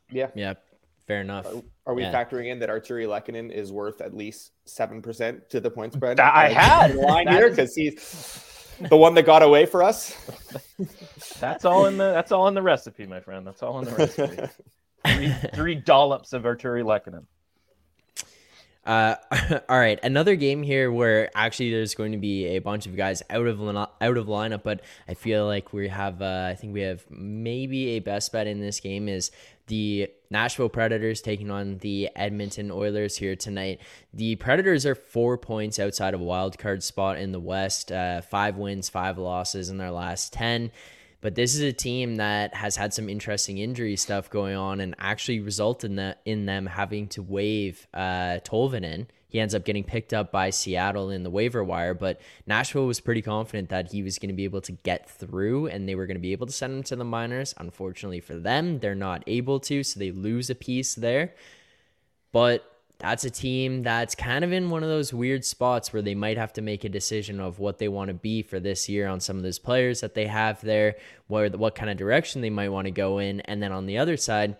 [0.09, 0.29] Yeah.
[0.35, 0.53] Yeah.
[1.05, 1.45] Fair enough.
[1.45, 2.11] Are, are we yeah.
[2.11, 6.19] factoring in that Artturi Lehkonen is worth at least 7% to the point spread?
[6.19, 8.43] I had line here because he's
[8.89, 10.15] the one that got away for us.
[11.39, 13.47] that's all in the that's all in the recipe, my friend.
[13.47, 14.49] That's all in the recipe.
[15.07, 17.25] three, three dollops of Artturi Lehkonen.
[18.87, 19.15] Uh,
[19.69, 23.21] all right, another game here where actually there's going to be a bunch of guys
[23.29, 26.81] out of out of lineup, but I feel like we have uh, I think we
[26.81, 29.29] have maybe a best bet in this game is
[29.67, 33.81] the Nashville Predators taking on the Edmonton Oilers here tonight.
[34.13, 38.21] The Predators are four points outside of a wild card spot in the West, uh,
[38.21, 40.71] five wins, five losses in their last ten.
[41.19, 44.95] But this is a team that has had some interesting injury stuff going on and
[44.99, 49.07] actually resulted in, that, in them having to waive uh, Tolvanen.
[49.29, 52.99] He ends up getting picked up by Seattle in the waiver wire, but Nashville was
[52.99, 56.05] pretty confident that he was going to be able to get through and they were
[56.05, 57.53] going to be able to send him to the minors.
[57.57, 61.33] Unfortunately for them, they're not able to, so they lose a piece there.
[62.31, 66.15] But that's a team that's kind of in one of those weird spots where they
[66.15, 69.07] might have to make a decision of what they want to be for this year
[69.07, 70.95] on some of those players that they have there,
[71.27, 73.97] where what kind of direction they might want to go in, and then on the
[73.97, 74.55] other side,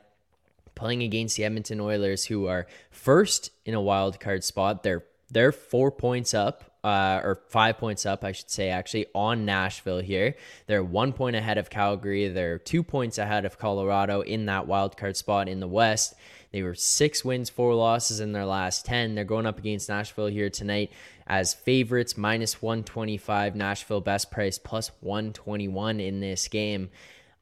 [0.75, 4.83] playing against the Edmonton Oilers, who are first in a wild card spot.
[4.83, 9.43] They're they're four points up, uh, or five points up, I should say, actually, on
[9.43, 10.35] Nashville here.
[10.67, 12.29] They're one point ahead of Calgary.
[12.29, 16.15] They're two points ahead of Colorado in that wild card spot in the West.
[16.51, 19.15] They were six wins, four losses in their last 10.
[19.15, 20.91] They're going up against Nashville here tonight
[21.27, 23.55] as favorites, minus 125.
[23.55, 26.89] Nashville best price plus 121 in this game.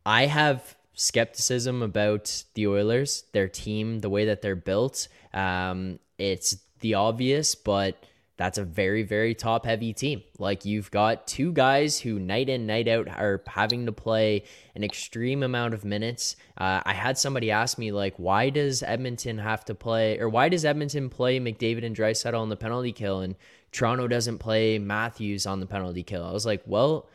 [0.06, 5.08] I have skepticism about the Oilers, their team, the way that they're built.
[5.34, 8.02] Um, it's the obvious, but
[8.38, 10.22] that's a very, very top heavy team.
[10.38, 14.44] Like you've got two guys who night in, night out are having to play
[14.76, 16.36] an extreme amount of minutes.
[16.58, 20.50] Uh, I had somebody ask me, like, why does Edmonton have to play, or why
[20.50, 23.36] does Edmonton play McDavid and Draisaitl on the penalty kill and
[23.72, 26.26] Toronto doesn't play Matthews on the penalty kill?
[26.26, 27.08] I was like, well,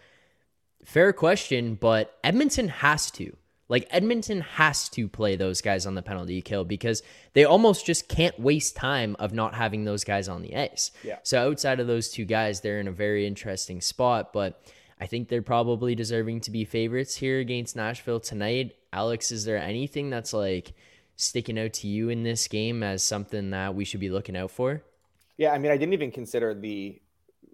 [0.85, 3.37] fair question, but Edmonton has to.
[3.71, 7.05] Like Edmonton has to play those guys on the penalty kill because
[7.35, 10.91] they almost just can't waste time of not having those guys on the ice.
[11.05, 11.19] Yeah.
[11.23, 14.61] So outside of those two guys, they're in a very interesting spot, but
[15.01, 18.75] I think they're probably deserving to be favorites here against Nashville tonight.
[18.93, 20.75] Alex, is there anything that's like
[21.15, 24.51] sticking out to you in this game as something that we should be looking out
[24.51, 24.83] for?
[25.37, 27.01] Yeah, I mean, I didn't even consider the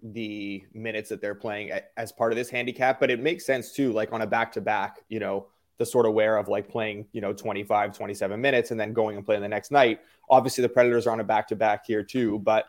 [0.01, 3.93] the minutes that they're playing as part of this handicap, but it makes sense too.
[3.93, 5.47] Like on a back to back, you know,
[5.77, 9.15] the sort of wear of like playing, you know, 25, 27 minutes and then going
[9.15, 9.99] and playing the next night.
[10.29, 12.65] Obviously, the Predators are on a back to back here too, but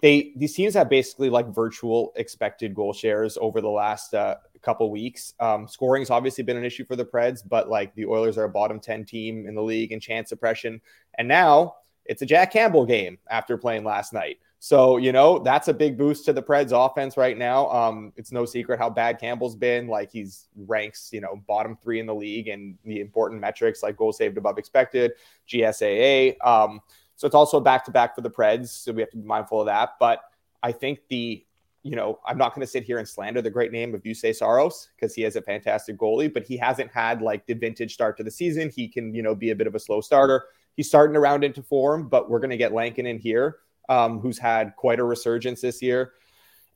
[0.00, 4.90] they these teams have basically like virtual expected goal shares over the last uh, couple
[4.90, 5.34] weeks.
[5.40, 8.48] Um, scoring's obviously been an issue for the Preds, but like the Oilers are a
[8.48, 10.80] bottom 10 team in the league in chance suppression.
[11.16, 14.38] And now it's a Jack Campbell game after playing last night.
[14.60, 17.70] So, you know, that's a big boost to the Preds offense right now.
[17.70, 19.86] Um, it's no secret how bad Campbell's been.
[19.86, 23.96] Like he's ranks, you know, bottom three in the league and the important metrics like
[23.96, 25.12] goal saved above expected,
[25.48, 26.44] GSAA.
[26.44, 26.80] Um,
[27.14, 28.68] so it's also a back to back for the Preds.
[28.68, 29.90] So we have to be mindful of that.
[30.00, 30.22] But
[30.60, 31.44] I think the,
[31.84, 34.34] you know, I'm not going to sit here and slander the great name of Juuse
[34.34, 38.16] Saros because he is a fantastic goalie, but he hasn't had like the vintage start
[38.16, 38.70] to the season.
[38.74, 40.46] He can, you know, be a bit of a slow starter.
[40.74, 44.18] He's starting to round into form, but we're going to get Lankin in here um,
[44.20, 46.12] who's had quite a resurgence this year.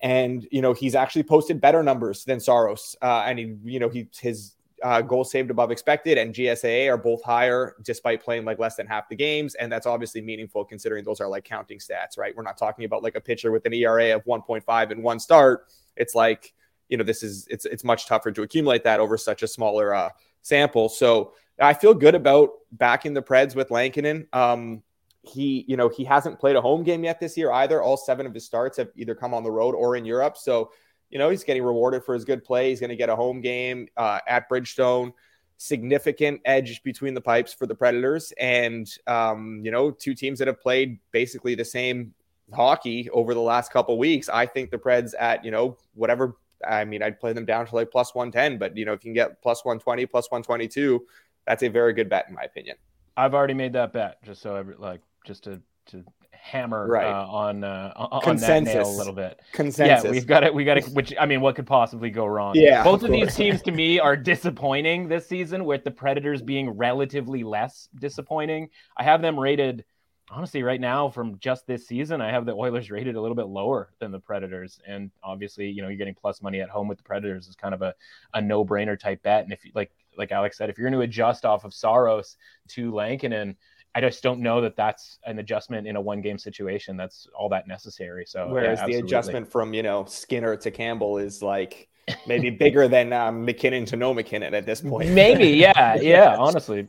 [0.00, 2.96] And, you know, he's actually posted better numbers than Saros.
[3.00, 6.96] Uh, and he, you know, he, his uh, goals saved above expected and GSAA are
[6.96, 9.54] both higher despite playing like less than half the games.
[9.54, 12.34] And that's obviously meaningful considering those are like counting stats, right?
[12.36, 15.66] We're not talking about like a pitcher with an ERA of 1.5 in one start.
[15.96, 16.52] It's like,
[16.88, 19.94] you know, this is, it's, it's much tougher to accumulate that over such a smaller
[19.94, 20.10] uh,
[20.42, 20.88] sample.
[20.88, 24.26] So I feel good about backing the Preds with Lankinen.
[24.32, 24.82] Um,
[25.22, 27.80] he, you know, he hasn't played a home game yet this year either.
[27.80, 30.36] All seven of his starts have either come on the road or in Europe.
[30.36, 30.72] So,
[31.10, 32.70] you know, he's getting rewarded for his good play.
[32.70, 35.12] He's going to get a home game uh, at Bridgestone.
[35.58, 40.48] Significant edge between the pipes for the Predators, and um, you know, two teams that
[40.48, 42.12] have played basically the same
[42.52, 44.28] hockey over the last couple weeks.
[44.28, 46.36] I think the Preds at you know whatever.
[46.66, 49.04] I mean, I'd play them down to like plus one ten, but you know, if
[49.04, 51.06] you can get plus one twenty, plus one twenty two,
[51.46, 52.76] that's a very good bet in my opinion.
[53.16, 56.04] I've already made that bet, just so every like just to to
[56.42, 57.06] hammer right.
[57.06, 58.74] uh, on uh, on Consensus.
[58.74, 59.40] that nail a little bit.
[59.52, 60.04] Consensus.
[60.04, 60.52] Yeah, we've got it.
[60.52, 60.88] We got it.
[60.88, 62.54] Which I mean, what could possibly go wrong?
[62.56, 62.82] Yeah.
[62.82, 66.70] Both of, of these teams to me are disappointing this season, with the Predators being
[66.70, 68.68] relatively less disappointing.
[68.96, 69.84] I have them rated.
[70.30, 73.48] Honestly, right now, from just this season, I have the Oilers rated a little bit
[73.48, 76.96] lower than the Predators, and obviously, you know, you're getting plus money at home with
[76.96, 77.94] the Predators is kind of a,
[78.32, 79.44] a no brainer type bet.
[79.44, 82.38] And if you like, like Alex said, if you're going to adjust off of Saros
[82.68, 83.56] to Lankinen,
[83.94, 86.96] I just don't know that that's an adjustment in a one game situation.
[86.96, 88.24] That's all that necessary.
[88.26, 91.88] So whereas yeah, the adjustment from you know Skinner to Campbell is like
[92.26, 95.10] maybe bigger than um, MacKinnon to no MacKinnon at this point.
[95.10, 96.36] Maybe, yeah, yeah.
[96.38, 96.86] honestly,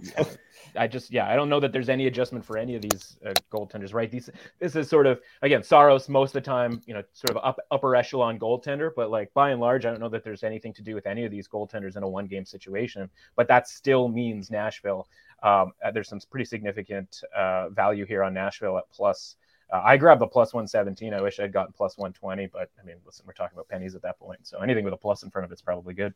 [0.78, 3.34] I just yeah, I don't know that there's any adjustment for any of these uh,
[3.52, 3.94] goaltenders.
[3.94, 4.10] Right?
[4.10, 7.44] These this is sort of again Saros most of the time, you know, sort of
[7.44, 10.74] up, upper echelon goaltender, but like by and large, I don't know that there's anything
[10.74, 13.10] to do with any of these goaltenders in a one game situation.
[13.36, 15.08] But that still means Nashville
[15.44, 19.36] um, uh, there's some pretty significant uh, value here on Nashville at plus.
[19.72, 21.14] Uh, I grabbed the plus 117.
[21.14, 24.02] I wish I'd gotten plus 120, but I mean, listen, we're talking about pennies at
[24.04, 24.40] that point.
[24.48, 26.14] So anything with a plus in front of it's probably good.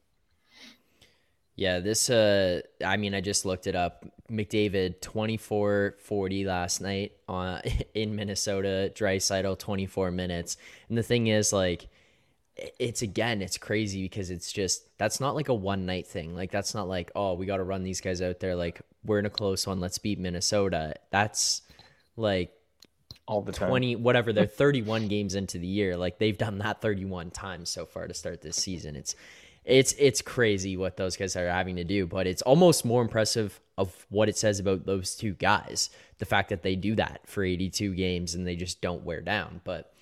[1.58, 4.06] Yeah, this uh I mean I just looked it up.
[4.30, 7.62] McDavid 24-40 last night uh,
[7.94, 10.58] in Minnesota, Draisaitl 24 minutes.
[10.90, 11.88] And the thing is like
[12.80, 16.36] it's again it's crazy because it's just that's not like a one night thing.
[16.36, 18.56] Like that's not like oh we got to run these guys out there.
[18.56, 19.80] Like we're in a close one.
[19.80, 20.94] Let's beat minnesota.
[21.10, 21.64] That's
[22.16, 22.52] like
[23.26, 23.70] all the time.
[23.70, 25.98] 20 whatever they're 31 games into the year.
[25.98, 28.96] Like they've done that 31 times so far to start this season.
[28.96, 29.16] It's
[29.68, 33.60] it's it's crazy what those guys are having to do but it's almost more impressive
[33.78, 35.90] of what it says about those two guys
[36.20, 39.62] the fact that they do that for 82 games and they just don't wear down
[39.64, 39.94] but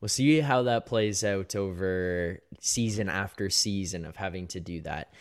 [0.00, 5.12] we'll see how that plays out over season after season of having to do that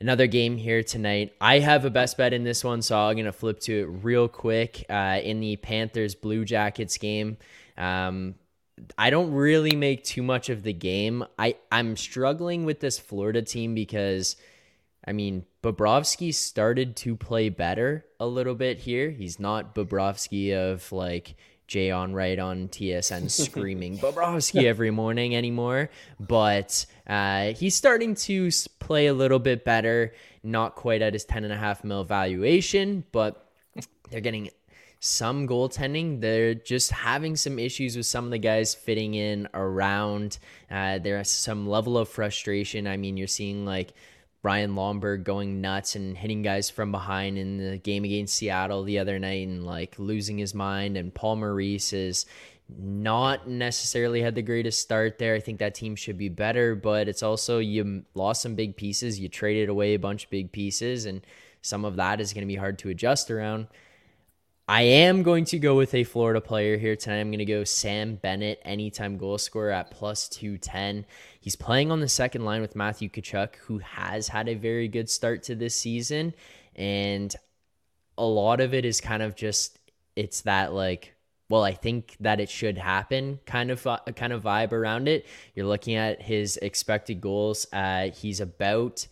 [0.00, 1.32] another game here tonight.
[1.40, 3.84] I have a best bet in this one, so I'm going to flip to it
[4.04, 4.84] real quick.
[4.88, 7.36] Uh, in the Panthers Blue Jackets game,
[7.76, 8.34] um,
[8.96, 11.24] I don't really make too much of the game.
[11.38, 14.36] I, I'm struggling with this Florida team because,
[15.06, 19.10] I mean, Bobrovsky started to play better a little bit here.
[19.10, 21.34] He's not Bobrovsky of like
[21.66, 29.06] Jay Onrait on TSN screaming Bobrovsky every morning anymore, but uh, he's starting to play
[29.06, 30.14] a little bit better.
[30.42, 33.50] Not quite at his ten and a half mil valuation, but
[34.10, 34.50] they're getting
[35.00, 36.20] some goaltending.
[36.20, 40.38] They're just having some issues with some of the guys fitting in around.
[40.70, 42.86] Uh, there's some level of frustration.
[42.86, 43.92] I mean, you're seeing like
[44.42, 48.98] Ryan Lomberg going nuts and hitting guys from behind in the game against Seattle the
[48.98, 50.96] other night and like losing his mind.
[50.96, 52.26] And Paul Maurice is
[52.76, 55.34] not necessarily had the greatest start there.
[55.34, 59.18] I think that team should be better, but it's also you lost some big pieces.
[59.18, 61.22] You traded away a bunch of big pieces, and
[61.62, 63.68] some of that is going to be hard to adjust around.
[64.70, 67.20] I am going to go with a Florida player here tonight.
[67.20, 71.06] I'm going to go Sam Bennett, anytime goal scorer at plus 210.
[71.40, 75.08] He's playing on the second line with Matthew Tkachuk, who has had a very good
[75.08, 76.34] start to this season.
[76.76, 77.34] And
[78.18, 79.78] a lot of it is kind of just,
[80.16, 81.14] it's that like,
[81.48, 85.24] well, I think that it should happen kind of uh, kind of vibe around it.
[85.54, 87.66] You're looking at his expected goals.
[87.72, 89.06] Uh, he's about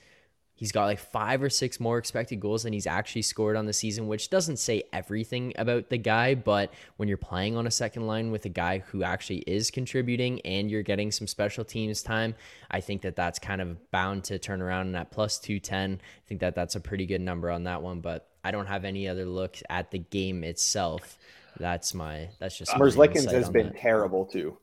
[0.57, 3.75] He's got like five or six more expected goals than he's actually scored on the
[3.75, 6.35] season, which doesn't say everything about the guy.
[6.35, 10.41] But when you're playing on a second line with a guy who actually is contributing
[10.41, 12.35] and you're getting some special teams time,
[12.71, 14.87] I think that that's kind of bound to turn around.
[14.87, 18.01] And at plus 210, I think that that's a pretty good number on that one.
[18.01, 21.19] But I don't have any other look at the game itself.
[21.59, 22.71] That's my, that's just.
[22.73, 23.77] Merzlikins has been that.
[23.77, 24.57] terrible too.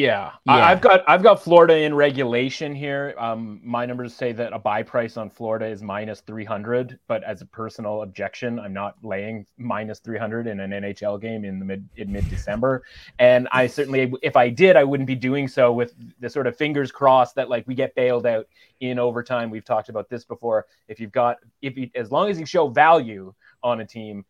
[0.00, 0.32] Yeah.
[0.46, 0.52] yeah.
[0.52, 3.14] I, have got I've got Florida in regulation here.
[3.18, 7.22] Um, my numbers say that a buy price on Florida is minus three hundred, but
[7.24, 11.58] as a personal objection, I'm not laying minus three hundred in an NHL game in
[11.58, 12.82] the mid in mid December.
[13.18, 16.56] And I certainly, if I did, I wouldn't be doing so with the sort of
[16.56, 18.46] fingers crossed that like we get bailed out
[18.80, 19.50] in overtime.
[19.50, 20.66] We've talked about this before.
[20.88, 24.24] If you've got if you as long as you show value on a team,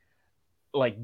[0.74, 0.96] like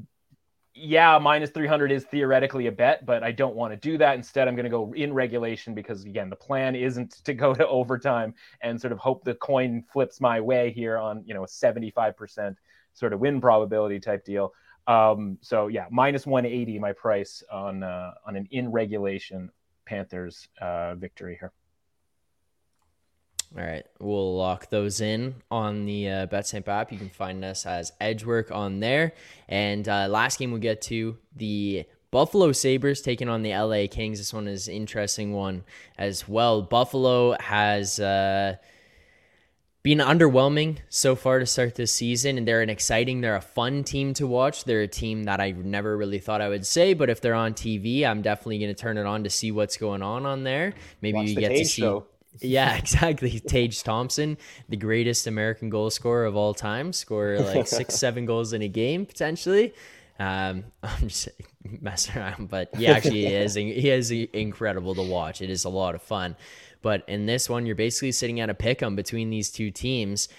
[0.79, 4.15] yeah, minus 300 is theoretically a bet, but I don't want to do that.
[4.15, 7.67] Instead, I'm going to go in regulation because, again, the plan isn't to go to
[7.67, 11.47] overtime and sort of hope the coin flips my way here on, you know, a
[11.47, 12.55] 75%
[12.93, 14.53] sort of win probability type deal.
[14.85, 19.51] Um, so, yeah, minus 180 my price on uh, on an in regulation
[19.85, 21.51] Panthers uh, victory here.
[23.55, 26.91] All right, we'll lock those in on the uh, BetStamp app.
[26.91, 29.13] You can find us as Edgework on there.
[29.47, 34.17] And uh, last game we'll get to the Buffalo Sabres taking on the LA Kings.
[34.17, 35.63] This one is interesting one
[35.97, 36.61] as well.
[36.61, 38.57] Buffalo has uh,
[39.81, 43.83] been underwhelming so far to start this season, and they're an exciting, they're a fun
[43.83, 44.65] team to watch.
[44.65, 47.53] They're a team that I never really thought I would say, but if they're on
[47.53, 50.73] TV, I'm definitely going to turn it on to see what's going on on there.
[51.01, 51.81] Maybe watch you get to see.
[51.81, 52.05] Show.
[52.39, 53.39] Yeah, exactly.
[53.39, 54.37] Tage Thompson,
[54.69, 58.67] the greatest American goal scorer of all time, score like six, seven goals in a
[58.67, 59.73] game potentially.
[60.19, 61.29] Um, I'm just
[61.81, 63.55] messing around, but he actually is.
[63.55, 65.41] He is incredible to watch.
[65.41, 66.35] It is a lot of fun.
[66.81, 70.29] But in this one, you're basically sitting at a pick 'em between these two teams.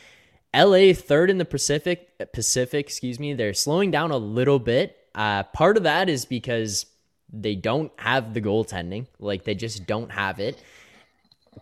[0.55, 2.32] LA third in the Pacific.
[2.32, 3.34] Pacific, excuse me.
[3.34, 4.97] They're slowing down a little bit.
[5.14, 6.86] Uh, part of that is because
[7.30, 9.07] they don't have the goaltending.
[9.18, 10.62] Like they just don't have it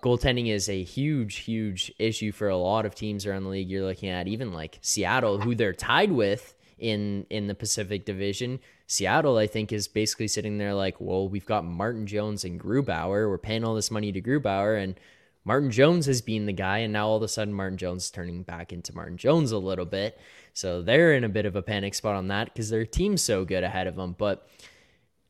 [0.01, 3.71] goaltending is a huge, huge issue for a lot of teams around the league.
[3.71, 8.61] You're looking at even like Seattle, who they're tied with in in the Pacific Division.
[8.87, 13.29] Seattle, I think, is basically sitting there like, well, we've got Martin Jones and Grubauer.
[13.29, 14.99] We're paying all this money to Grubauer, and
[15.45, 18.11] Martin Jones has been the guy, and now all of a sudden Martin Jones is
[18.11, 20.19] turning back into Martin Jones a little bit.
[20.53, 23.45] So they're in a bit of a panic spot on that because their team's so
[23.45, 24.15] good ahead of them.
[24.17, 24.49] But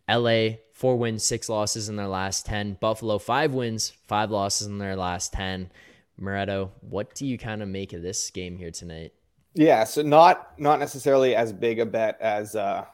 [0.08, 2.78] LA, four wins, six losses in their last 10.
[2.80, 5.70] Buffalo, five wins, five losses in their last 10.
[6.20, 9.12] Moretto, what do you kind of make of this game here tonight?
[9.54, 12.84] Yeah, so not not necessarily as big a bet as uh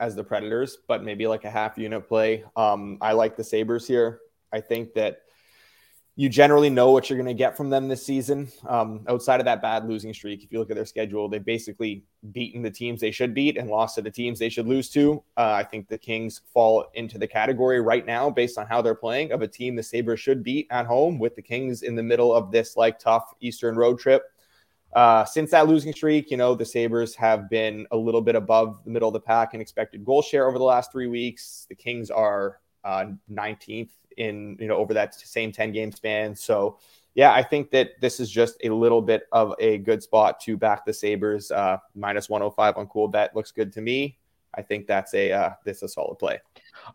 [0.00, 2.44] as the Predators, but maybe like a half unit play.
[2.56, 4.18] Um, I like the Sabres here.
[4.52, 5.21] I think that
[6.14, 8.52] you generally know what you're going to get from them this season.
[8.68, 12.04] Um, outside of that bad losing streak, if you look at their schedule, they've basically
[12.32, 15.22] beaten the teams they should beat and lost to the teams they should lose to.
[15.38, 18.94] Uh, I think the Kings fall into the category right now, based on how they're
[18.94, 22.02] playing, of a team the Sabres should beat at home with the Kings in the
[22.02, 24.24] middle of this like tough Eastern road trip.
[24.92, 28.84] Uh, since that losing streak, you know, the Sabres have been a little bit above
[28.84, 31.64] the middle of the pack in expected goal share over the last three weeks.
[31.70, 36.34] The Kings are uh, 19th in you know over that same 10 game span.
[36.34, 36.78] So
[37.14, 40.56] yeah, I think that this is just a little bit of a good spot to
[40.56, 41.50] back the Sabres.
[41.50, 44.18] Uh, minus 105 on Coolbet looks good to me.
[44.54, 46.38] I think that's a uh, this a solid play.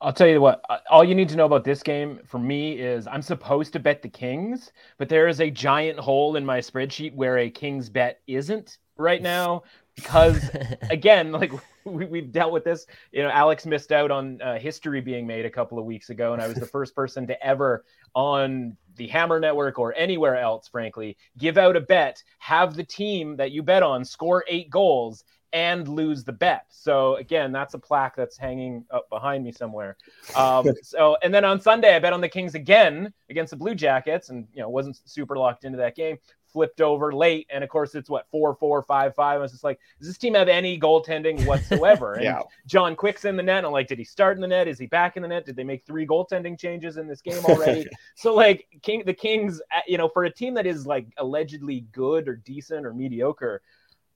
[0.01, 0.61] I'll tell you what.
[0.69, 3.79] Uh, all you need to know about this game for me is I'm supposed to
[3.79, 7.89] bet the Kings, but there is a giant hole in my spreadsheet where a Kings
[7.89, 9.63] bet isn't right now
[9.95, 10.49] because
[10.89, 11.51] again, like
[11.87, 12.85] we, have dealt with this.
[13.11, 16.33] You know, Alex missed out on uh, history being made a couple of weeks ago,
[16.33, 20.67] and I was the first person to ever on the Hammer Network or anywhere else,
[20.67, 25.23] frankly, give out a bet, have the team that you bet on score eight goals,
[25.53, 26.65] and lose the bet.
[26.69, 29.97] So again, that's a plaque that's hanging up behind me somewhere.
[30.35, 33.75] Um, so and then on Sunday, I bet on the Kings again against the Blue
[33.75, 36.17] Jackets, and you know wasn't super locked into that game
[36.51, 37.47] flipped over late.
[37.49, 39.35] And of course, it's what four, four, five, five.
[39.35, 42.13] I was just like, does this team have any goaltending whatsoever?
[42.17, 42.41] And yeah.
[42.65, 43.63] John Quick's in the net.
[43.63, 44.67] I'm like, did he start in the net?
[44.67, 45.45] Is he back in the net?
[45.45, 47.85] Did they make three goaltending changes in this game already?
[48.15, 51.81] so like, King, the Kings, uh, you know, for a team that is like allegedly
[51.91, 53.61] good or decent or mediocre,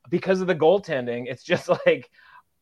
[0.10, 2.10] because of the goaltending, it's just like.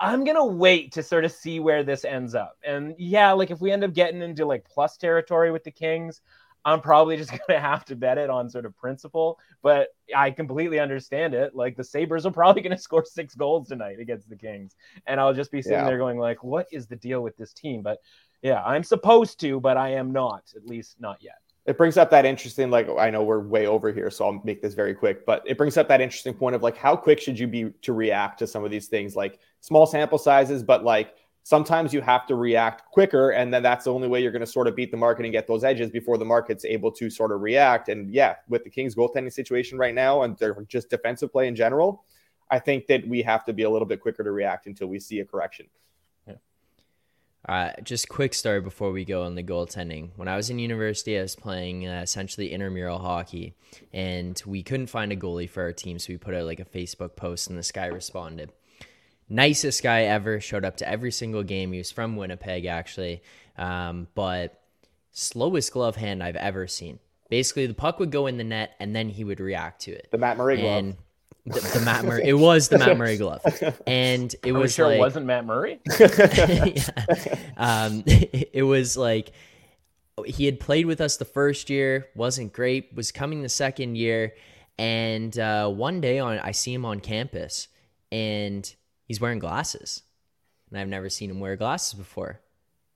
[0.01, 2.57] I'm gonna wait to sort of see where this ends up.
[2.63, 6.21] And yeah, like if we end up getting into like plus territory with the Kings,
[6.65, 10.31] I'm probably just going to have to bet it on sort of principle, but I
[10.31, 11.55] completely understand it.
[11.55, 14.75] Like the Sabres are probably going to score six goals tonight against the Kings.
[15.07, 15.85] And I'll just be sitting yeah.
[15.85, 17.81] there going like, what is the deal with this team?
[17.81, 17.99] But
[18.41, 21.39] yeah, I'm supposed to, but I am not, at least not yet.
[21.65, 24.61] It brings up that interesting, like I know we're way over here, so I'll make
[24.61, 27.37] this very quick, but it brings up that interesting point of like how quick should
[27.37, 31.13] you be to react to some of these things, like small sample sizes, but like
[31.49, 34.45] sometimes you have to react quicker and then that's the only way you're going to
[34.45, 37.31] sort of beat the market and get those edges before the market's able to sort
[37.31, 41.31] of react and yeah with the kings goaltending situation right now and they're just defensive
[41.31, 42.05] play in general
[42.51, 44.99] i think that we have to be a little bit quicker to react until we
[44.99, 45.65] see a correction
[46.27, 46.35] yeah.
[47.47, 50.09] Uh, just quick story before we go on the goaltending.
[50.17, 53.55] When I was in university, I was playing uh, essentially intramural hockey,
[53.93, 56.65] and we couldn't find a goalie for our team, so we put out like a
[56.65, 58.51] Facebook post, and this guy responded
[59.29, 60.39] nicest guy ever.
[60.39, 61.71] Showed up to every single game.
[61.71, 63.21] He was from Winnipeg, actually,
[63.57, 64.61] um, but
[65.11, 66.99] slowest glove hand I've ever seen.
[67.29, 70.09] Basically, the puck would go in the net, and then he would react to it.
[70.11, 70.95] The Matt Murray glove.
[71.45, 72.23] The, the, Matt Murray.
[72.25, 73.41] It was the Matt Murray glove,
[73.87, 75.79] and it Are was sure like, it wasn't Matt Murray.
[75.99, 77.35] yeah.
[77.57, 79.31] um, it was like
[80.25, 82.95] he had played with us the first year, wasn't great.
[82.95, 84.33] Was coming the second year,
[84.77, 87.67] and uh, one day on I see him on campus,
[88.11, 88.71] and
[89.09, 90.03] he's wearing glasses.
[90.69, 92.39] And I've never seen him wear glasses before.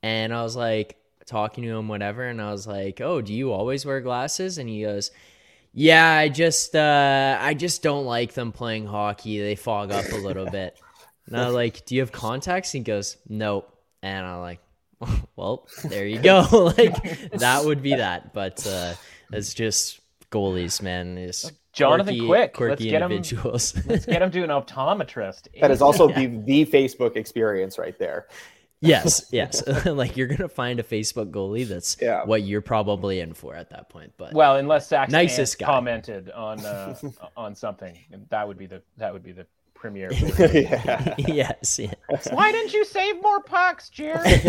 [0.01, 0.95] And I was like,
[1.25, 2.23] talking to him, whatever.
[2.23, 4.57] And I was like, oh, do you always wear glasses?
[4.57, 5.11] And he goes,
[5.73, 9.39] yeah, I just, uh, I just don't like them playing hockey.
[9.39, 10.77] They fog up a little bit.
[11.25, 12.73] And I was like, do you have contacts?
[12.73, 13.75] And he goes, nope.
[14.03, 14.59] And I'm like,
[15.35, 16.73] well, there you go.
[16.77, 18.33] like that would be that.
[18.33, 18.93] But uh,
[19.31, 19.99] it's just
[20.33, 21.17] goalies, man.
[21.17, 22.53] It's Jonathan quirky, Quick.
[22.53, 23.71] quirky let's get individuals.
[23.73, 23.83] him.
[23.89, 25.47] let's get him to an optometrist.
[25.61, 26.19] That is also yeah.
[26.19, 28.27] the the Facebook experience right there.
[28.81, 29.63] yes, yes.
[29.85, 32.25] like you're gonna find a Facebook goalie that's yeah.
[32.25, 34.11] what you're probably in for at that point.
[34.17, 35.67] But well, unless Sax nicest guy.
[35.67, 36.95] commented on uh,
[37.37, 37.97] on something,
[38.29, 40.11] that would be the that would be the premiere.
[40.13, 41.15] yeah.
[41.17, 42.27] yes, yes.
[42.31, 44.41] Why didn't you save more pucks, Jerry?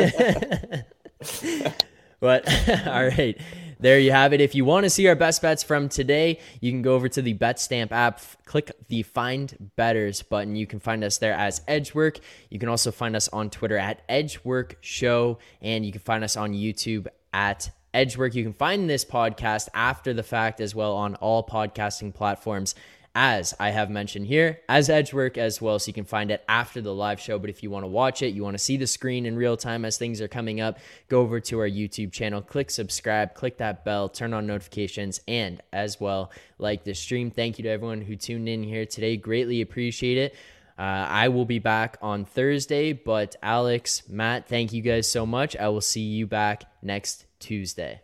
[2.21, 2.49] but
[2.87, 3.39] all right
[3.85, 4.41] there you have it.
[4.41, 7.21] If you want to see our best bets from today, you can go over to
[7.21, 10.57] the BetStamp app, click the Find Betters button.
[10.57, 12.19] You can find us there as Edgework.
[12.49, 16.35] You can also find us on Twitter at Edgework Show, and you can find us
[16.35, 18.35] on YouTube at Edgework.
[18.35, 22.75] You can find this podcast after the fact as well on all podcasting platforms
[23.15, 25.79] as I have mentioned here, as Edgework as well.
[25.79, 27.39] So you can find it after the live show.
[27.39, 29.57] But if you want to watch it, you want to see the screen in real
[29.57, 33.59] time as things are coming up, go over to our YouTube channel, click subscribe, click
[33.59, 37.31] that bell, turn on notifications, and as well, like the stream.
[37.31, 39.17] Thank you to everyone who tuned in here today.
[39.17, 40.35] Greatly appreciate it.
[40.77, 45.55] Uh, I will be back on Thursday, but Alex, Matt, thank you guys so much.
[45.57, 48.04] I will see you back next Tuesday.